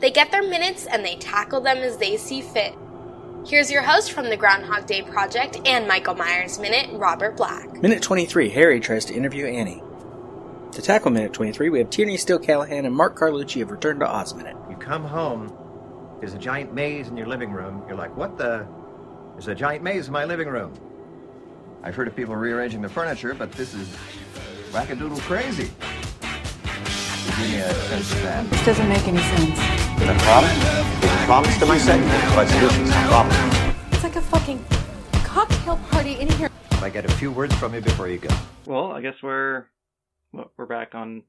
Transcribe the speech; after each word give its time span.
They 0.00 0.10
get 0.10 0.30
their 0.30 0.42
minutes 0.42 0.86
and 0.86 1.04
they 1.04 1.16
tackle 1.16 1.60
them 1.60 1.78
as 1.78 1.96
they 1.96 2.16
see 2.16 2.40
fit. 2.40 2.74
Here's 3.46 3.70
your 3.70 3.82
host 3.82 4.12
from 4.12 4.28
the 4.28 4.36
Groundhog 4.36 4.86
Day 4.86 5.02
Project 5.02 5.58
and 5.66 5.88
Michael 5.88 6.14
Myers 6.14 6.58
Minute, 6.58 6.90
Robert 6.92 7.36
Black. 7.36 7.82
Minute 7.82 8.02
23, 8.02 8.50
Harry 8.50 8.78
tries 8.78 9.04
to 9.06 9.14
interview 9.14 9.46
Annie. 9.46 9.82
To 10.72 10.82
tackle 10.82 11.10
Minute 11.10 11.32
23, 11.32 11.70
we 11.70 11.78
have 11.78 11.90
Tierney 11.90 12.16
Steele 12.16 12.38
Callaghan 12.38 12.84
and 12.84 12.94
Mark 12.94 13.16
Carlucci 13.18 13.60
have 13.60 13.70
returned 13.70 14.00
to 14.00 14.08
Oz 14.08 14.34
Minute. 14.34 14.56
You 14.70 14.76
come 14.76 15.04
home, 15.04 15.52
there's 16.20 16.34
a 16.34 16.38
giant 16.38 16.74
maze 16.74 17.08
in 17.08 17.16
your 17.16 17.26
living 17.26 17.50
room. 17.50 17.82
You're 17.88 17.96
like, 17.96 18.16
what 18.16 18.36
the? 18.36 18.66
There's 19.32 19.48
a 19.48 19.54
giant 19.54 19.82
maze 19.82 20.08
in 20.08 20.12
my 20.12 20.24
living 20.24 20.48
room. 20.48 20.74
I've 21.82 21.94
heard 21.94 22.08
of 22.08 22.14
people 22.14 22.36
rearranging 22.36 22.82
the 22.82 22.88
furniture, 22.88 23.34
but 23.34 23.50
this 23.52 23.72
is 23.72 23.88
wackadoodle 24.72 25.20
crazy. 25.20 25.70
Give 27.24 27.38
me 27.38 27.56
a 27.60 27.72
sense 27.72 28.12
of 28.12 28.22
that. 28.22 28.50
This 28.50 28.64
doesn't 28.64 28.88
make 28.88 29.06
any 29.06 29.18
sense. 29.18 29.87
The 29.98 30.14
problem? 30.20 30.52
There's 31.00 31.12
a 31.12 31.24
promise 31.26 31.58
to 31.58 31.66
my 31.66 31.76
segment, 31.76 32.22
but 32.34 32.46
solution's 32.48 32.88
the 32.88 32.94
problem. 33.08 33.36
It's 33.92 34.02
like 34.02 34.16
a 34.16 34.20
fucking 34.20 34.64
cocktail 35.12 35.76
party 35.90 36.12
in 36.20 36.28
here. 36.30 36.48
If 36.70 36.82
I 36.82 36.88
get 36.88 37.04
a 37.04 37.12
few 37.12 37.32
words 37.32 37.54
from 37.56 37.74
you 37.74 37.80
before 37.80 38.08
you 38.08 38.18
go. 38.18 38.34
Well, 38.64 38.92
I 38.92 39.00
guess 39.00 39.16
we're 39.22 39.66
well, 40.32 40.52
we're 40.56 40.66
back 40.66 40.94
on 40.94 41.24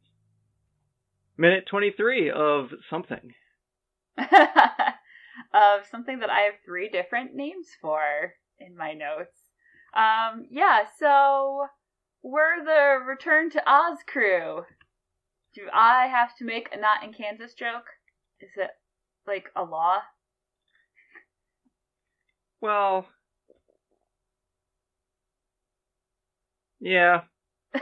minute 1.38 1.66
23 1.67 2.31
of 2.31 2.69
something. 2.89 3.33
of 4.17 5.85
something 5.89 6.19
that 6.19 6.29
I 6.29 6.41
have 6.41 6.55
three 6.66 6.89
different 6.89 7.33
names 7.33 7.67
for 7.81 8.01
in 8.59 8.77
my 8.77 8.94
notes. 8.94 9.38
Um, 9.95 10.45
yeah, 10.51 10.83
so 10.99 11.66
we're 12.22 12.63
the 12.63 13.03
Return 13.05 13.49
to 13.51 13.63
Oz 13.69 13.99
crew. 14.05 14.63
Do 15.55 15.61
I 15.73 16.07
have 16.07 16.35
to 16.38 16.45
make 16.45 16.69
a 16.72 16.79
not 16.79 17.03
in 17.03 17.13
Kansas 17.13 17.53
joke? 17.53 17.88
Is 18.41 18.51
it 18.55 18.69
like 19.27 19.49
a 19.55 19.63
law? 19.63 19.97
Well, 22.61 23.05
yeah. 26.79 27.21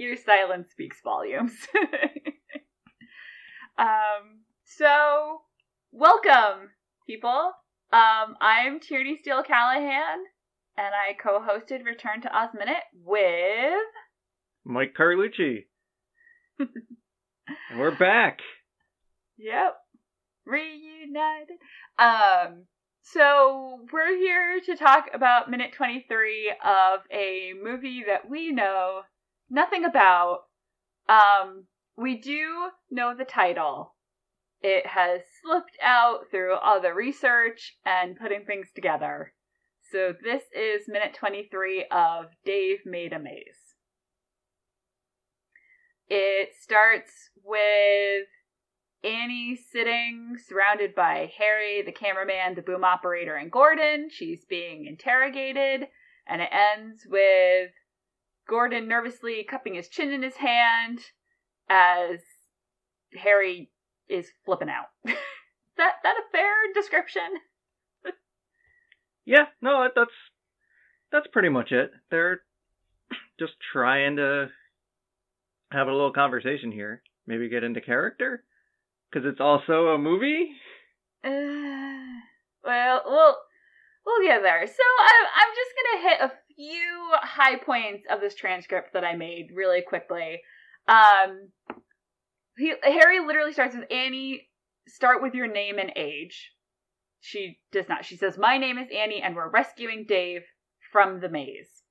Your 0.00 0.16
silence 0.16 0.70
speaks 0.72 1.00
volumes. 1.02 1.52
um, 3.78 4.42
so 4.64 5.42
welcome, 5.92 6.70
people. 7.06 7.52
Um, 7.92 8.36
I'm 8.40 8.80
Tierney 8.80 9.16
Steele 9.20 9.44
Callaghan, 9.44 10.24
and 10.76 10.92
I 10.92 11.14
co-hosted 11.22 11.84
Return 11.84 12.20
to 12.22 12.36
Oz 12.36 12.50
Minute 12.52 12.82
with 12.92 13.74
Mike 14.64 14.94
Carlucci. 14.98 15.66
we're 17.76 17.96
back. 17.96 18.40
Yep. 19.38 19.76
Reunited. 20.46 21.58
Um, 21.98 22.64
so 23.02 23.80
we're 23.92 24.16
here 24.16 24.60
to 24.66 24.76
talk 24.76 25.10
about 25.12 25.50
minute 25.50 25.72
23 25.76 26.54
of 26.64 27.00
a 27.10 27.52
movie 27.62 28.04
that 28.06 28.28
we 28.28 28.52
know 28.52 29.02
nothing 29.50 29.84
about. 29.84 30.40
Um, 31.08 31.64
we 31.96 32.16
do 32.16 32.70
know 32.90 33.14
the 33.16 33.24
title. 33.24 33.94
It 34.62 34.86
has 34.86 35.20
slipped 35.42 35.76
out 35.82 36.30
through 36.30 36.54
all 36.54 36.80
the 36.80 36.94
research 36.94 37.76
and 37.84 38.16
putting 38.16 38.44
things 38.46 38.68
together. 38.74 39.34
So 39.92 40.14
this 40.22 40.42
is 40.56 40.88
minute 40.88 41.14
23 41.14 41.86
of 41.90 42.26
Dave 42.44 42.78
Made 42.86 43.12
a 43.12 43.18
Maze. 43.18 43.73
It 46.08 46.50
starts 46.60 47.30
with 47.42 48.26
Annie 49.02 49.56
sitting 49.56 50.36
surrounded 50.46 50.94
by 50.94 51.30
Harry, 51.38 51.82
the 51.82 51.92
cameraman, 51.92 52.54
the 52.54 52.62
boom 52.62 52.84
operator, 52.84 53.36
and 53.36 53.50
Gordon. 53.50 54.08
She's 54.10 54.44
being 54.44 54.86
interrogated, 54.86 55.88
and 56.26 56.42
it 56.42 56.50
ends 56.50 57.06
with 57.08 57.70
Gordon 58.48 58.88
nervously 58.88 59.44
cupping 59.44 59.74
his 59.74 59.88
chin 59.88 60.12
in 60.12 60.22
his 60.22 60.36
hand 60.36 61.00
as 61.68 62.20
Harry 63.14 63.70
is 64.08 64.30
flipping 64.44 64.68
out. 64.68 64.88
that 65.04 65.94
that 66.02 66.16
a 66.18 66.30
fair 66.32 66.52
description? 66.74 67.22
Yeah, 69.24 69.46
no, 69.62 69.88
that's 69.94 70.10
that's 71.10 71.26
pretty 71.28 71.48
much 71.48 71.72
it. 71.72 71.90
They're 72.10 72.42
just 73.38 73.54
trying 73.72 74.16
to 74.16 74.48
have 75.74 75.88
a 75.88 75.92
little 75.92 76.12
conversation 76.12 76.72
here. 76.72 77.02
Maybe 77.26 77.48
get 77.48 77.64
into 77.64 77.80
character 77.80 78.44
because 79.10 79.26
it's 79.28 79.40
also 79.40 79.88
a 79.88 79.98
movie. 79.98 80.50
Uh, 81.24 82.20
well, 82.64 83.02
we'll 83.06 83.36
we'll 84.04 84.22
get 84.22 84.42
there. 84.42 84.66
So 84.66 84.82
I, 84.98 85.12
I'm 85.36 85.54
just 85.54 85.72
gonna 85.76 86.08
hit 86.08 86.20
a 86.20 86.54
few 86.54 87.10
high 87.22 87.56
points 87.56 88.04
of 88.10 88.20
this 88.20 88.34
transcript 88.34 88.92
that 88.92 89.04
I 89.04 89.16
made 89.16 89.48
really 89.54 89.82
quickly. 89.82 90.40
Um, 90.86 91.50
he, 92.56 92.74
Harry 92.82 93.20
literally 93.20 93.52
starts 93.52 93.74
with 93.74 93.90
Annie. 93.90 94.48
Start 94.86 95.22
with 95.22 95.34
your 95.34 95.46
name 95.46 95.78
and 95.78 95.92
age. 95.96 96.52
She 97.20 97.58
does 97.72 97.88
not. 97.88 98.04
She 98.04 98.16
says, 98.16 98.36
"My 98.36 98.58
name 98.58 98.76
is 98.76 98.88
Annie, 98.94 99.22
and 99.22 99.34
we're 99.34 99.48
rescuing 99.50 100.04
Dave 100.06 100.42
from 100.92 101.20
the 101.20 101.30
maze." 101.30 101.83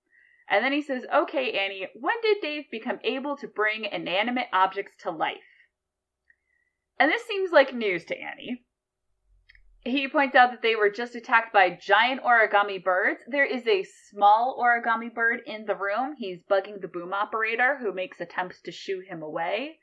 And 0.50 0.64
then 0.64 0.74
he 0.74 0.82
says, 0.82 1.06
"Okay, 1.14 1.54
Annie, 1.54 1.88
when 1.94 2.22
did 2.22 2.42
Dave 2.42 2.70
become 2.70 3.00
able 3.04 3.38
to 3.38 3.48
bring 3.48 3.86
inanimate 3.86 4.48
objects 4.52 4.96
to 5.04 5.12
life?" 5.12 5.68
And 7.00 7.12
this 7.12 7.26
seems 7.26 7.52
like 7.52 7.74
news 7.74 8.06
to 8.06 8.18
Annie. 8.18 8.66
He 9.86 10.08
points 10.08 10.36
out 10.36 10.52
that 10.52 10.62
they 10.62 10.76
were 10.76 10.90
just 10.90 11.14
attacked 11.14 11.52
by 11.52 11.72
giant 11.72 12.24
origami 12.24 12.82
birds. 12.82 13.22
There 13.28 13.46
is 13.46 13.68
a 13.68 13.84
small 13.84 14.58
origami 14.58 15.14
bird 15.14 15.42
in 15.46 15.66
the 15.66 15.76
room. 15.76 16.16
He's 16.18 16.42
bugging 16.50 16.80
the 16.80 16.88
boom 16.88 17.14
operator, 17.14 17.78
who 17.78 17.92
makes 17.92 18.22
attempts 18.22 18.62
to 18.62 18.72
shoo 18.72 19.02
him 19.02 19.22
away. 19.22 19.80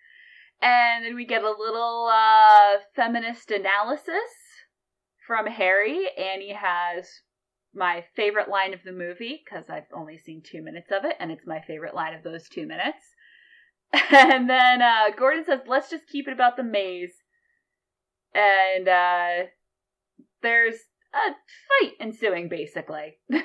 And 0.62 1.04
then 1.04 1.14
we 1.14 1.26
get 1.26 1.42
a 1.42 1.50
little 1.50 2.10
uh, 2.10 2.78
feminist 2.94 3.50
analysis 3.50 4.30
from 5.26 5.46
Harry. 5.46 6.08
Annie 6.16 6.54
has 6.54 7.20
my 7.74 8.04
favorite 8.16 8.48
line 8.48 8.74
of 8.74 8.80
the 8.84 8.92
movie, 8.92 9.42
because 9.44 9.70
I've 9.70 9.86
only 9.94 10.18
seen 10.18 10.42
two 10.42 10.62
minutes 10.62 10.90
of 10.90 11.04
it, 11.04 11.16
and 11.20 11.30
it's 11.30 11.46
my 11.46 11.60
favorite 11.60 11.94
line 11.94 12.14
of 12.14 12.22
those 12.22 12.48
two 12.48 12.66
minutes. 12.66 13.04
And 14.12 14.48
then 14.48 14.82
uh, 14.82 15.10
Gordon 15.16 15.44
says, 15.44 15.60
let's 15.66 15.90
just 15.90 16.08
keep 16.08 16.28
it 16.28 16.32
about 16.32 16.56
the 16.56 16.62
maze. 16.62 17.12
And 18.34 18.88
uh, 18.88 19.46
there's 20.42 20.76
a 21.12 21.32
fight 21.68 21.92
ensuing, 22.00 22.48
basically. 22.48 23.18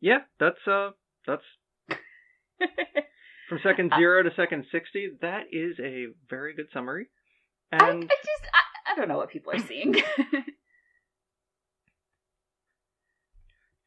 Yeah, 0.00 0.20
that's 0.38 0.66
uh, 0.68 0.90
that's 1.26 1.42
from 3.48 3.60
second 3.62 3.92
zero 3.96 4.22
to 4.22 4.30
second 4.34 4.66
sixty. 4.72 5.10
That 5.20 5.44
is 5.52 5.78
a 5.80 6.06
very 6.28 6.54
good 6.54 6.66
summary. 6.72 7.06
I, 7.72 7.76
I 7.76 8.00
just, 8.00 8.46
I, 8.54 8.92
I 8.92 8.96
don't 8.96 9.08
know 9.08 9.16
what 9.16 9.30
people 9.30 9.52
are 9.52 9.58
seeing. 9.58 9.96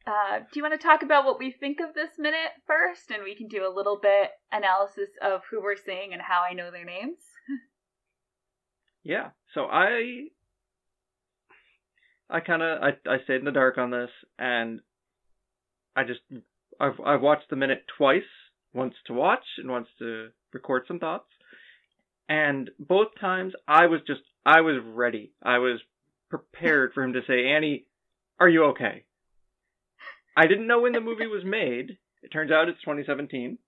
Uh, 0.06 0.38
do 0.38 0.58
you 0.58 0.62
want 0.62 0.78
to 0.78 0.86
talk 0.86 1.02
about 1.02 1.24
what 1.24 1.38
we 1.38 1.52
think 1.52 1.78
of 1.78 1.94
this 1.94 2.10
minute 2.18 2.52
first, 2.66 3.10
and 3.10 3.22
we 3.22 3.36
can 3.36 3.46
do 3.46 3.66
a 3.66 3.72
little 3.72 3.98
bit 4.00 4.30
analysis 4.50 5.10
of 5.22 5.42
who 5.50 5.62
we're 5.62 5.76
seeing 5.76 6.12
and 6.12 6.22
how 6.22 6.42
I 6.42 6.54
know 6.54 6.70
their 6.70 6.84
names? 6.84 7.18
yeah, 9.04 9.30
so 9.54 9.66
I 9.66 10.28
I 12.28 12.40
kind 12.40 12.62
of 12.62 12.82
I 12.82 12.88
I 13.08 13.22
stayed 13.24 13.36
in 13.36 13.44
the 13.44 13.52
dark 13.52 13.78
on 13.78 13.90
this, 13.90 14.10
and 14.38 14.80
I 15.94 16.04
just 16.04 16.20
I've 16.80 16.98
I've 17.04 17.20
watched 17.20 17.50
the 17.50 17.56
minute 17.56 17.84
twice, 17.96 18.22
once 18.72 18.94
to 19.06 19.12
watch 19.12 19.44
and 19.58 19.70
wants 19.70 19.90
to 19.98 20.28
record 20.52 20.84
some 20.86 20.98
thoughts, 20.98 21.28
and 22.28 22.70
both 22.78 23.08
times 23.20 23.52
I 23.66 23.86
was 23.86 24.00
just 24.06 24.20
I 24.46 24.60
was 24.62 24.76
ready. 24.84 25.32
I 25.42 25.58
was 25.58 25.80
prepared 26.28 26.92
for 26.94 27.02
him 27.02 27.12
to 27.14 27.20
say, 27.26 27.48
"Annie, 27.48 27.86
are 28.38 28.48
you 28.48 28.64
okay?" 28.66 29.04
I 30.36 30.46
didn't 30.46 30.66
know 30.68 30.80
when 30.80 30.92
the 30.92 31.00
movie 31.00 31.26
was 31.26 31.44
made. 31.44 31.98
It 32.22 32.28
turns 32.32 32.50
out 32.52 32.68
it's 32.68 32.80
2017. 32.82 33.58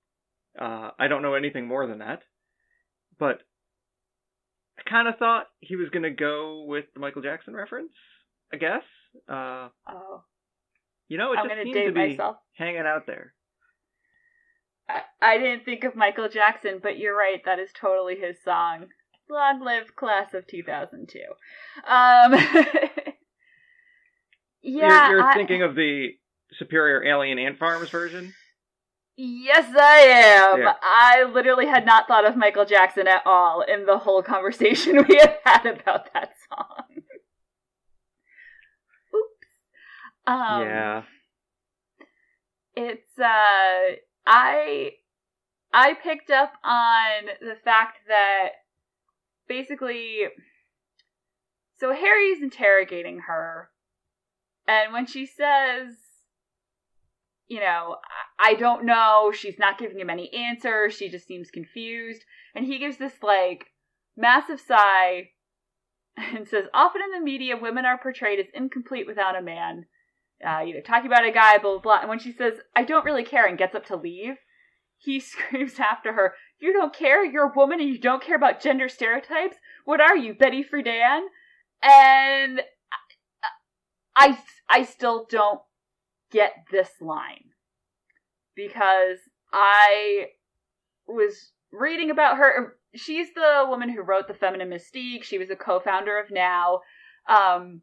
Uh, 0.59 0.91
I 0.99 1.09
don't 1.09 1.23
know 1.23 1.35
anything 1.35 1.67
more 1.67 1.87
than 1.87 1.99
that, 1.99 2.23
but 3.19 3.41
I 4.79 4.83
kind 4.89 5.09
of 5.09 5.17
thought 5.19 5.47
he 5.61 5.77
was 5.77 5.89
gonna 5.91 6.11
go 6.11 6.65
with 6.67 6.85
the 6.95 7.01
Michael 7.01 7.23
Jackson 7.23 7.55
reference. 7.55 7.93
I 8.53 8.57
guess. 8.59 8.83
Uh, 9.29 9.69
Oh, 9.89 10.23
you 11.09 11.19
know, 11.19 11.33
it 11.33 11.39
I'm 11.39 11.49
just 11.49 11.63
seemed 11.65 11.75
to 11.89 11.93
be 11.93 12.09
myself. 12.11 12.37
hanging 12.55 12.83
out 12.87 13.07
there. 13.07 13.35
I, 14.89 15.01
I 15.21 15.39
didn't 15.39 15.65
think 15.65 15.85
of 15.85 15.95
Michael 15.97 16.29
Jackson, 16.29 16.81
but 16.83 16.99
you're 16.99 17.17
right. 17.17 17.41
That 17.45 17.59
is 17.59 17.71
totally 17.73 18.17
his 18.17 18.37
song. 18.45 18.87
Long 19.31 19.61
live 19.65 19.95
class 19.97 20.35
of 20.35 20.47
2002. 20.47 21.19
Um, 21.87 22.33
yeah, 24.63 25.09
you're, 25.09 25.19
you're 25.19 25.23
I- 25.23 25.35
thinking 25.35 25.63
of 25.63 25.75
the 25.75 26.09
Superior 26.53 27.05
Alien 27.05 27.39
Ant 27.39 27.59
Farms 27.59 27.89
version. 27.91 28.35
Yes, 29.17 29.75
I 29.79 29.99
am. 29.99 30.61
Yeah. 30.63 30.73
I 30.83 31.25
literally 31.25 31.67
had 31.67 31.85
not 31.85 32.09
thought 32.09 32.25
of 32.27 32.35
Michael 32.37 32.65
Jackson 32.65 33.07
at 33.07 33.21
all 33.27 33.61
in 33.61 33.85
the 33.85 33.99
whole 33.99 34.23
conversation 34.23 34.97
we 35.09 35.17
had 35.17 35.37
had 35.45 35.67
about 35.67 36.13
that 36.15 36.33
song. 36.49 36.85
Oops. 39.15 39.47
Um, 40.27 40.63
yeah. 40.63 41.03
it's 42.75 43.19
uh 43.19 43.97
i 44.27 44.91
i 45.73 45.95
picked 45.95 46.31
up 46.31 46.53
on 46.65 47.27
the 47.41 47.57
fact 47.65 47.99
that 48.09 48.49
basically 49.49 50.21
so 51.79 51.93
harry's 51.93 52.43
interrogating 52.43 53.21
her 53.27 53.71
and 54.67 54.93
when 54.93 55.07
she 55.07 55.27
says 55.27 55.95
you 57.49 57.61
know 57.61 57.97
i 58.39 58.55
don't 58.55 58.85
know 58.85 59.33
she's 59.35 59.59
not 59.59 59.79
giving 59.79 59.99
him 59.99 60.11
any 60.11 60.33
answers 60.33 60.95
she 60.95 61.09
just 61.09 61.27
seems 61.27 61.51
confused 61.51 62.25
and 62.55 62.67
he 62.67 62.79
gives 62.79 62.97
this 62.99 63.23
like 63.23 63.67
massive 64.17 64.61
sigh 64.61 65.29
and 66.17 66.47
says 66.47 66.65
often 66.73 67.03
in 67.03 67.19
the 67.19 67.25
media 67.25 67.57
women 67.57 67.85
are 67.85 67.99
portrayed 67.99 68.39
as 68.39 68.47
incomplete 68.55 69.07
without 69.07 69.37
a 69.37 69.43
man 69.43 69.87
uh, 70.47 70.61
you 70.61 70.75
know, 70.75 70.81
talking 70.81 71.07
about 71.07 71.25
a 71.27 71.31
guy, 71.31 71.59
blah, 71.59 71.73
blah, 71.73 71.81
blah. 71.81 72.01
And 72.01 72.09
when 72.09 72.19
she 72.19 72.33
says, 72.33 72.55
I 72.75 72.85
don't 72.85 73.05
really 73.05 73.25
care, 73.25 73.47
and 73.47 73.59
gets 73.59 73.75
up 73.75 73.87
to 73.87 73.97
leave, 73.97 74.37
he 74.99 75.21
screams 75.21 75.79
after 75.79 76.13
her, 76.13 76.35
You 76.61 76.73
don't 76.73 76.95
care? 76.95 77.25
You're 77.25 77.51
a 77.51 77.57
woman 77.57 77.81
and 77.81 77.89
you 77.89 77.99
don't 77.99 78.23
care 78.23 78.37
about 78.37 78.61
gender 78.61 78.89
stereotypes? 78.89 79.57
What 79.85 80.01
are 80.01 80.17
you, 80.17 80.35
Betty 80.35 80.65
Friedan? 80.65 81.23
And 81.83 82.61
I, 84.15 84.39
I 84.69 84.85
still 84.85 85.27
don't 85.29 85.61
get 86.31 86.53
this 86.71 86.91
line 87.01 87.51
because 88.55 89.19
I 89.53 90.27
was 91.07 91.53
reading 91.73 92.11
about 92.11 92.37
her. 92.37 92.77
She's 92.95 93.29
the 93.35 93.65
woman 93.69 93.89
who 93.89 94.03
wrote 94.03 94.29
The 94.29 94.35
Feminine 94.35 94.71
Mystique. 94.71 95.25
She 95.25 95.39
was 95.39 95.51
a 95.51 95.57
co 95.57 95.81
founder 95.81 96.19
of 96.19 96.31
Now. 96.31 96.81
Um, 97.29 97.83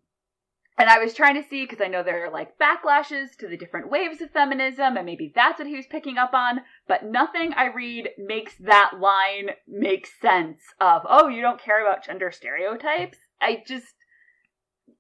and 0.79 0.89
I 0.89 0.97
was 0.97 1.13
trying 1.13 1.35
to 1.35 1.47
see 1.47 1.65
because 1.65 1.81
I 1.81 1.89
know 1.89 2.03
there 2.03 2.25
are 2.25 2.31
like 2.31 2.57
backlashes 2.57 3.35
to 3.39 3.49
the 3.49 3.57
different 3.57 3.91
waves 3.91 4.21
of 4.21 4.31
feminism, 4.31 4.95
and 4.95 5.05
maybe 5.05 5.31
that's 5.35 5.59
what 5.59 5.67
he 5.67 5.75
was 5.75 5.85
picking 5.85 6.17
up 6.17 6.33
on. 6.33 6.61
But 6.87 7.03
nothing 7.03 7.53
I 7.53 7.65
read 7.65 8.11
makes 8.17 8.55
that 8.61 8.93
line 8.97 9.49
make 9.67 10.07
sense 10.07 10.61
of, 10.79 11.01
oh, 11.07 11.27
you 11.27 11.41
don't 11.41 11.61
care 11.61 11.85
about 11.85 12.05
gender 12.05 12.31
stereotypes? 12.31 13.17
I 13.41 13.61
just. 13.67 13.93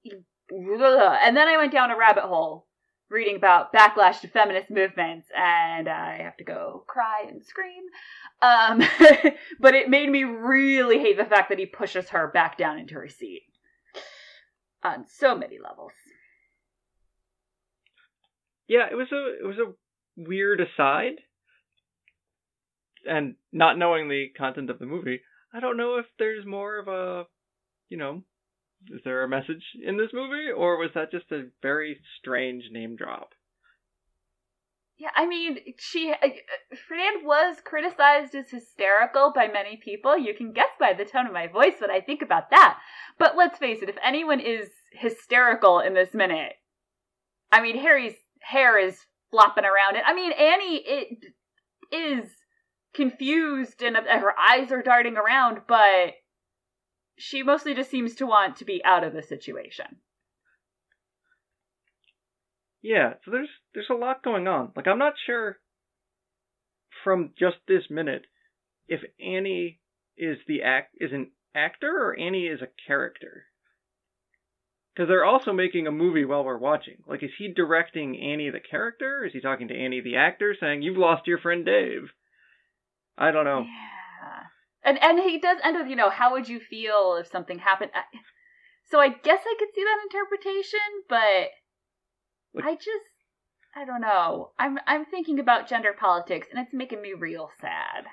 And 0.51 1.37
then 1.37 1.47
I 1.47 1.57
went 1.57 1.71
down 1.71 1.91
a 1.91 1.95
rabbit 1.95 2.23
hole 2.23 2.65
reading 3.07 3.35
about 3.35 3.71
backlash 3.71 4.21
to 4.21 4.27
feminist 4.27 4.71
movements, 4.71 5.27
and 5.37 5.87
I 5.87 6.23
have 6.23 6.37
to 6.37 6.43
go 6.43 6.85
cry 6.87 7.25
and 7.29 7.45
scream. 7.45 7.83
Um, 8.41 8.79
but 9.59 9.75
it 9.75 9.91
made 9.91 10.09
me 10.09 10.23
really 10.23 10.97
hate 10.97 11.17
the 11.17 11.25
fact 11.25 11.49
that 11.49 11.59
he 11.59 11.67
pushes 11.67 12.09
her 12.09 12.31
back 12.33 12.57
down 12.57 12.79
into 12.79 12.95
her 12.95 13.07
seat 13.07 13.43
on 14.83 15.05
so 15.07 15.35
many 15.35 15.57
levels. 15.59 15.91
Yeah, 18.67 18.87
it 18.91 18.95
was 18.95 19.11
a 19.11 19.43
it 19.43 19.47
was 19.47 19.57
a 19.57 19.73
weird 20.15 20.61
aside, 20.61 21.15
and 23.05 23.35
not 23.51 23.77
knowing 23.77 24.09
the 24.09 24.27
content 24.37 24.69
of 24.69 24.79
the 24.79 24.85
movie, 24.85 25.21
I 25.53 25.59
don't 25.59 25.77
know 25.77 25.97
if 25.97 26.05
there's 26.19 26.45
more 26.45 26.77
of 26.77 26.87
a, 26.87 27.25
you 27.89 27.97
know, 27.97 28.23
is 28.89 29.01
there 29.03 29.23
a 29.23 29.29
message 29.29 29.63
in 29.83 29.97
this 29.97 30.11
movie, 30.13 30.51
or 30.55 30.77
was 30.77 30.91
that 30.93 31.11
just 31.11 31.31
a 31.31 31.49
very 31.61 31.99
strange 32.19 32.65
name 32.71 32.95
drop? 32.95 33.29
Yeah, 34.99 35.11
I 35.15 35.25
mean, 35.25 35.59
she 35.77 36.11
uh, 36.11 36.27
Friedan 36.73 37.23
was 37.23 37.55
criticized 37.63 38.35
as 38.35 38.51
hysterical 38.51 39.31
by 39.33 39.47
many 39.47 39.77
people. 39.77 40.17
You 40.17 40.33
can 40.33 40.51
guess 40.51 40.71
by 40.77 40.91
the 40.91 41.05
tone 41.05 41.25
of 41.25 41.31
my 41.31 41.47
voice 41.47 41.75
what 41.79 41.89
I 41.89 42.01
think 42.01 42.21
about 42.21 42.49
that. 42.49 42.77
But 43.17 43.37
let's 43.37 43.57
face 43.57 43.81
it, 43.81 43.87
if 43.87 43.95
anyone 44.03 44.41
is 44.41 44.67
hysterical 44.91 45.79
in 45.79 45.93
this 45.93 46.13
minute, 46.13 46.51
I 47.49 47.61
mean, 47.61 47.77
Harry's 47.77 48.15
hair 48.41 48.77
is 48.77 48.97
flopping 49.31 49.63
around, 49.63 49.95
and 49.95 50.05
I 50.05 50.13
mean, 50.13 50.33
Annie 50.33 50.83
it 50.85 51.25
is 51.93 52.29
confused 52.93 53.81
and 53.81 53.95
uh, 53.95 54.01
her 54.19 54.37
eyes 54.37 54.69
are 54.69 54.81
darting 54.81 55.15
around, 55.15 55.59
but 55.65 56.15
she 57.17 57.41
mostly 57.41 57.73
just 57.73 57.89
seems 57.89 58.15
to 58.15 58.25
want 58.25 58.57
to 58.57 58.65
be 58.65 58.83
out 58.83 59.05
of 59.05 59.13
the 59.13 59.23
situation. 59.23 59.85
Yeah, 62.81 63.13
so 63.23 63.31
there's 63.31 63.49
there's 63.73 63.89
a 63.89 63.93
lot 63.93 64.23
going 64.23 64.47
on. 64.47 64.71
Like 64.75 64.87
I'm 64.87 64.99
not 64.99 65.13
sure 65.25 65.57
from 67.03 67.31
just 67.37 67.57
this 67.67 67.83
minute 67.89 68.23
if 68.87 69.01
Annie 69.23 69.79
is 70.17 70.37
the 70.47 70.63
act 70.63 70.95
is 70.99 71.11
an 71.13 71.31
actor 71.55 71.89
or 71.89 72.19
Annie 72.19 72.47
is 72.47 72.61
a 72.61 72.67
character. 72.87 73.45
Because 74.93 75.07
they're 75.07 75.25
also 75.25 75.53
making 75.53 75.87
a 75.87 75.91
movie 75.91 76.25
while 76.25 76.43
we're 76.43 76.57
watching. 76.57 76.97
Like, 77.07 77.23
is 77.23 77.29
he 77.37 77.53
directing 77.53 78.19
Annie 78.19 78.49
the 78.49 78.59
character? 78.59 79.23
Is 79.23 79.31
he 79.31 79.39
talking 79.39 79.69
to 79.69 79.73
Annie 79.75 80.01
the 80.01 80.17
actor, 80.17 80.55
saying 80.59 80.81
"You've 80.81 80.97
lost 80.97 81.25
your 81.27 81.37
friend 81.37 81.65
Dave"? 81.65 82.09
I 83.17 83.31
don't 83.31 83.45
know. 83.45 83.61
Yeah. 83.61 84.43
And 84.83 85.01
and 85.01 85.19
he 85.19 85.39
does 85.39 85.59
end 85.63 85.77
with, 85.77 85.87
you 85.87 85.95
know, 85.95 86.09
how 86.09 86.31
would 86.31 86.49
you 86.49 86.59
feel 86.59 87.15
if 87.19 87.27
something 87.27 87.59
happened? 87.59 87.91
I- 87.93 88.03
So 88.85 88.99
I 88.99 89.09
guess 89.09 89.41
I 89.45 89.55
could 89.59 89.69
see 89.73 89.83
that 89.83 90.01
interpretation, 90.03 91.03
but 91.07 91.51
Like- 92.53 92.65
I 92.65 92.75
just 92.75 93.05
I 93.75 93.85
don't 93.85 94.01
know. 94.01 94.51
I'm 94.57 94.77
I'm 94.87 95.05
thinking 95.05 95.39
about 95.39 95.69
gender 95.69 95.93
politics 95.97 96.47
and 96.51 96.59
it's 96.63 96.73
making 96.73 97.01
me 97.01 97.13
real 97.13 97.49
sad. 97.61 98.05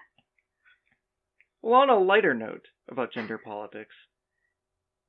Well, 1.63 1.81
on 1.81 1.91
a 1.91 1.98
lighter 1.98 2.34
note 2.34 2.67
about 2.91 3.13
gender 3.13 3.39
politics, 3.39 3.94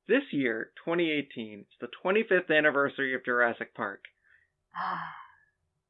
this 0.08 0.32
year, 0.32 0.72
2018, 0.84 1.60
it's 1.66 1.76
the 1.80 1.88
25th 2.04 2.56
anniversary 2.56 3.14
of 3.14 3.24
Jurassic 3.24 3.74
Park. 3.74 4.04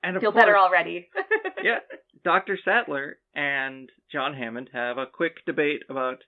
And 0.00 0.14
of 0.14 0.20
Feel 0.22 0.30
better 0.30 0.56
already. 0.56 1.08
yeah, 1.62 1.78
Dr. 2.22 2.56
Sattler 2.64 3.18
and 3.34 3.90
John 4.12 4.32
Hammond 4.32 4.70
have 4.72 4.96
a 4.96 5.06
quick 5.06 5.44
debate 5.44 5.82
about 5.90 6.18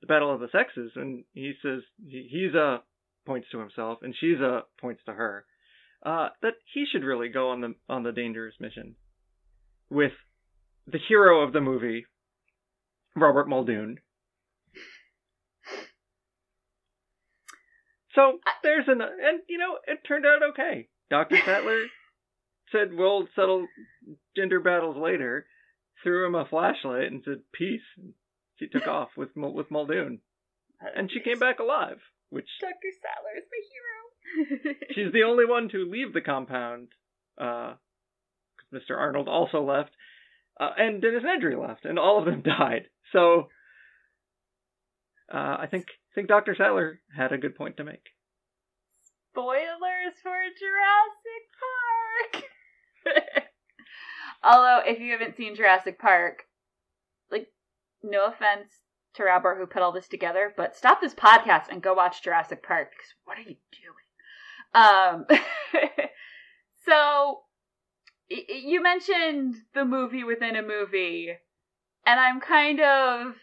the 0.00 0.06
battle 0.06 0.32
of 0.32 0.40
the 0.40 0.48
sexes, 0.50 0.92
and 0.96 1.24
he 1.34 1.52
says 1.62 1.82
he- 2.02 2.26
he's 2.30 2.54
a 2.54 2.82
points 3.26 3.48
to 3.52 3.58
himself, 3.58 3.98
and 4.00 4.14
she's 4.18 4.40
a 4.40 4.62
points 4.80 5.02
to 5.04 5.12
her. 5.12 5.44
Uh, 6.08 6.30
that 6.40 6.54
he 6.72 6.86
should 6.90 7.04
really 7.04 7.28
go 7.28 7.50
on 7.50 7.60
the 7.60 7.74
on 7.86 8.02
the 8.02 8.12
dangerous 8.12 8.54
mission 8.58 8.94
with 9.90 10.12
the 10.86 10.98
hero 11.06 11.42
of 11.42 11.52
the 11.52 11.60
movie, 11.60 12.06
Robert 13.14 13.46
Muldoon. 13.46 13.98
So 18.14 18.38
there's 18.62 18.88
an 18.88 19.02
and 19.02 19.40
you 19.50 19.58
know 19.58 19.76
it 19.86 19.98
turned 20.08 20.24
out 20.24 20.42
okay. 20.52 20.88
Dr. 21.10 21.36
Sattler 21.44 21.82
said 22.72 22.94
we'll 22.94 23.28
settle 23.36 23.66
gender 24.34 24.60
battles 24.60 24.96
later. 24.96 25.44
Threw 26.02 26.26
him 26.26 26.34
a 26.34 26.46
flashlight 26.46 27.12
and 27.12 27.20
said 27.22 27.42
peace. 27.52 27.82
She 28.56 28.68
took 28.68 28.86
off 28.86 29.10
with 29.14 29.28
with 29.36 29.70
Muldoon, 29.70 30.20
and 30.96 31.10
she 31.12 31.20
came 31.20 31.38
back 31.38 31.58
alive. 31.58 31.98
Which 32.30 32.48
Dr. 32.62 32.92
Sattler 33.02 33.36
is 33.36 33.44
my 33.52 33.60
hero. 33.72 34.07
She's 34.94 35.12
the 35.12 35.22
only 35.24 35.44
one 35.46 35.68
to 35.70 35.88
leave 35.90 36.12
the 36.12 36.20
compound. 36.20 36.88
Uh, 37.40 37.74
'cause 38.58 38.82
Mr. 38.82 38.96
Arnold 38.98 39.28
also 39.28 39.62
left, 39.62 39.90
uh, 40.60 40.70
and 40.76 41.00
Dennis 41.00 41.22
Nedry 41.22 41.56
left, 41.60 41.84
and 41.84 41.98
all 41.98 42.18
of 42.18 42.24
them 42.24 42.42
died. 42.58 42.88
So 43.12 43.48
uh, 45.32 45.56
I 45.60 45.66
think 45.70 45.86
think 46.14 46.28
Dr. 46.28 46.54
Sattler 46.56 47.00
had 47.16 47.32
a 47.32 47.38
good 47.38 47.54
point 47.54 47.76
to 47.76 47.84
make. 47.84 48.02
Spoilers 49.30 50.14
for 50.22 50.36
Jurassic 50.58 52.42
Park. 53.14 53.44
Although, 54.42 54.82
if 54.86 54.98
you 55.00 55.12
haven't 55.12 55.36
seen 55.36 55.54
Jurassic 55.54 55.98
Park, 55.98 56.44
like, 57.30 57.48
no 58.02 58.26
offense 58.26 58.80
to 59.14 59.24
Robert 59.24 59.56
who 59.58 59.66
put 59.66 59.82
all 59.82 59.92
this 59.92 60.08
together, 60.08 60.52
but 60.56 60.76
stop 60.76 61.00
this 61.00 61.14
podcast 61.14 61.68
and 61.70 61.82
go 61.82 61.94
watch 61.94 62.22
Jurassic 62.22 62.62
Park 62.62 62.90
because 62.90 63.14
what 63.24 63.36
are 63.38 63.42
you 63.42 63.56
doing? 63.70 64.07
Um, 64.74 65.26
so 66.86 67.40
y- 68.30 68.44
you 68.48 68.82
mentioned 68.82 69.56
the 69.74 69.84
movie 69.84 70.24
within 70.24 70.56
a 70.56 70.62
movie, 70.62 71.30
and 72.06 72.20
I'm 72.20 72.40
kind 72.40 72.80
of 72.80 73.34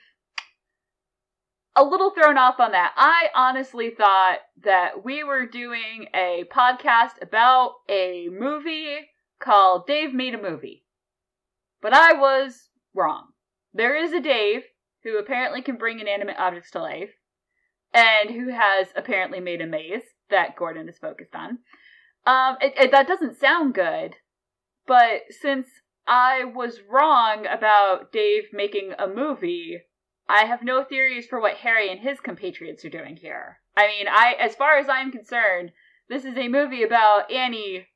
a 1.75 1.83
little 1.83 2.11
thrown 2.11 2.37
off 2.37 2.59
on 2.59 2.71
that. 2.71 2.93
I 2.95 3.29
honestly 3.35 3.89
thought 3.89 4.37
that 4.63 5.03
we 5.03 5.23
were 5.23 5.45
doing 5.45 6.07
a 6.13 6.45
podcast 6.51 7.21
about 7.21 7.73
a 7.89 8.29
movie 8.31 8.99
called 9.39 9.85
Dave 9.85 10.13
Made 10.13 10.35
a 10.35 10.41
Movie. 10.41 10.85
But 11.81 11.93
I 11.93 12.13
was 12.13 12.69
wrong. 12.93 13.27
There 13.73 13.95
is 13.95 14.13
a 14.13 14.21
Dave 14.21 14.63
who 15.03 15.17
apparently 15.19 15.61
can 15.61 15.75
bring 15.77 15.99
inanimate 15.99 16.37
objects 16.39 16.71
to 16.71 16.79
life 16.79 17.11
and 17.93 18.29
who 18.29 18.49
has 18.49 18.87
apparently 18.95 19.39
made 19.39 19.61
a 19.61 19.67
maze 19.67 20.01
that 20.29 20.55
Gordon 20.55 20.89
is 20.89 20.97
focused 20.97 21.35
on. 21.35 21.59
Um, 22.25 22.57
it, 22.61 22.73
it, 22.77 22.91
that 22.91 23.07
doesn't 23.07 23.37
sound 23.37 23.73
good, 23.73 24.15
but 24.87 25.21
since 25.29 25.67
I 26.07 26.43
was 26.43 26.81
wrong 26.89 27.45
about 27.45 28.11
Dave 28.11 28.45
making 28.51 28.93
a 28.97 29.07
movie, 29.07 29.81
I 30.27 30.45
have 30.45 30.63
no 30.63 30.83
theories 30.83 31.27
for 31.27 31.39
what 31.39 31.57
Harry 31.57 31.91
and 31.91 31.99
his 31.99 32.19
compatriots 32.19 32.83
are 32.83 32.89
doing 32.89 33.17
here. 33.17 33.59
I 33.77 33.87
mean, 33.87 34.07
I 34.09 34.35
as 34.39 34.55
far 34.55 34.77
as 34.77 34.89
I'm 34.89 35.11
concerned, 35.11 35.71
this 36.09 36.25
is 36.25 36.37
a 36.37 36.47
movie 36.47 36.83
about 36.83 37.31
Annie 37.31 37.87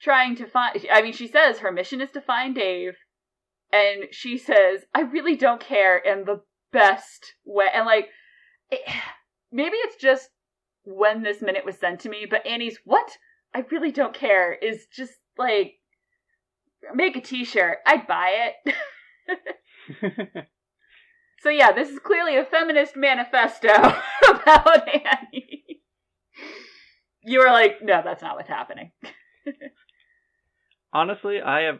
trying 0.00 0.36
to 0.36 0.46
find 0.46 0.84
I 0.92 1.02
mean, 1.02 1.12
she 1.12 1.28
says 1.28 1.58
her 1.58 1.72
mission 1.72 2.00
is 2.00 2.10
to 2.12 2.20
find 2.20 2.54
Dave 2.54 2.96
and 3.72 4.04
she 4.10 4.38
says, 4.38 4.84
"I 4.94 5.00
really 5.00 5.36
don't 5.36 5.60
care" 5.60 5.96
in 5.98 6.24
the 6.24 6.42
best 6.72 7.34
way. 7.44 7.66
And 7.72 7.86
like 7.86 8.08
it, 8.70 8.80
maybe 9.52 9.76
it's 9.76 9.96
just 9.96 10.30
when 10.86 11.22
this 11.22 11.42
minute 11.42 11.64
was 11.64 11.78
sent 11.78 12.00
to 12.00 12.08
me, 12.08 12.26
but 12.28 12.46
Annie's 12.46 12.78
"What? 12.84 13.18
I 13.54 13.64
really 13.70 13.92
don't 13.92 14.14
care" 14.14 14.52
is 14.52 14.86
just 14.86 15.12
like 15.36 15.74
make 16.94 17.16
a 17.16 17.20
t-shirt. 17.20 17.78
I'd 17.84 18.06
buy 18.06 18.52
it. 18.66 20.46
So 21.46 21.50
yeah, 21.50 21.70
this 21.70 21.90
is 21.90 22.00
clearly 22.00 22.36
a 22.36 22.44
feminist 22.44 22.96
manifesto 22.96 23.68
about 24.28 24.88
Annie. 24.88 25.80
You 27.22 27.38
were 27.38 27.52
like, 27.52 27.82
no, 27.82 28.02
that's 28.04 28.20
not 28.20 28.34
what's 28.34 28.48
happening. 28.48 28.90
Honestly, 30.92 31.40
I 31.40 31.62
have. 31.62 31.78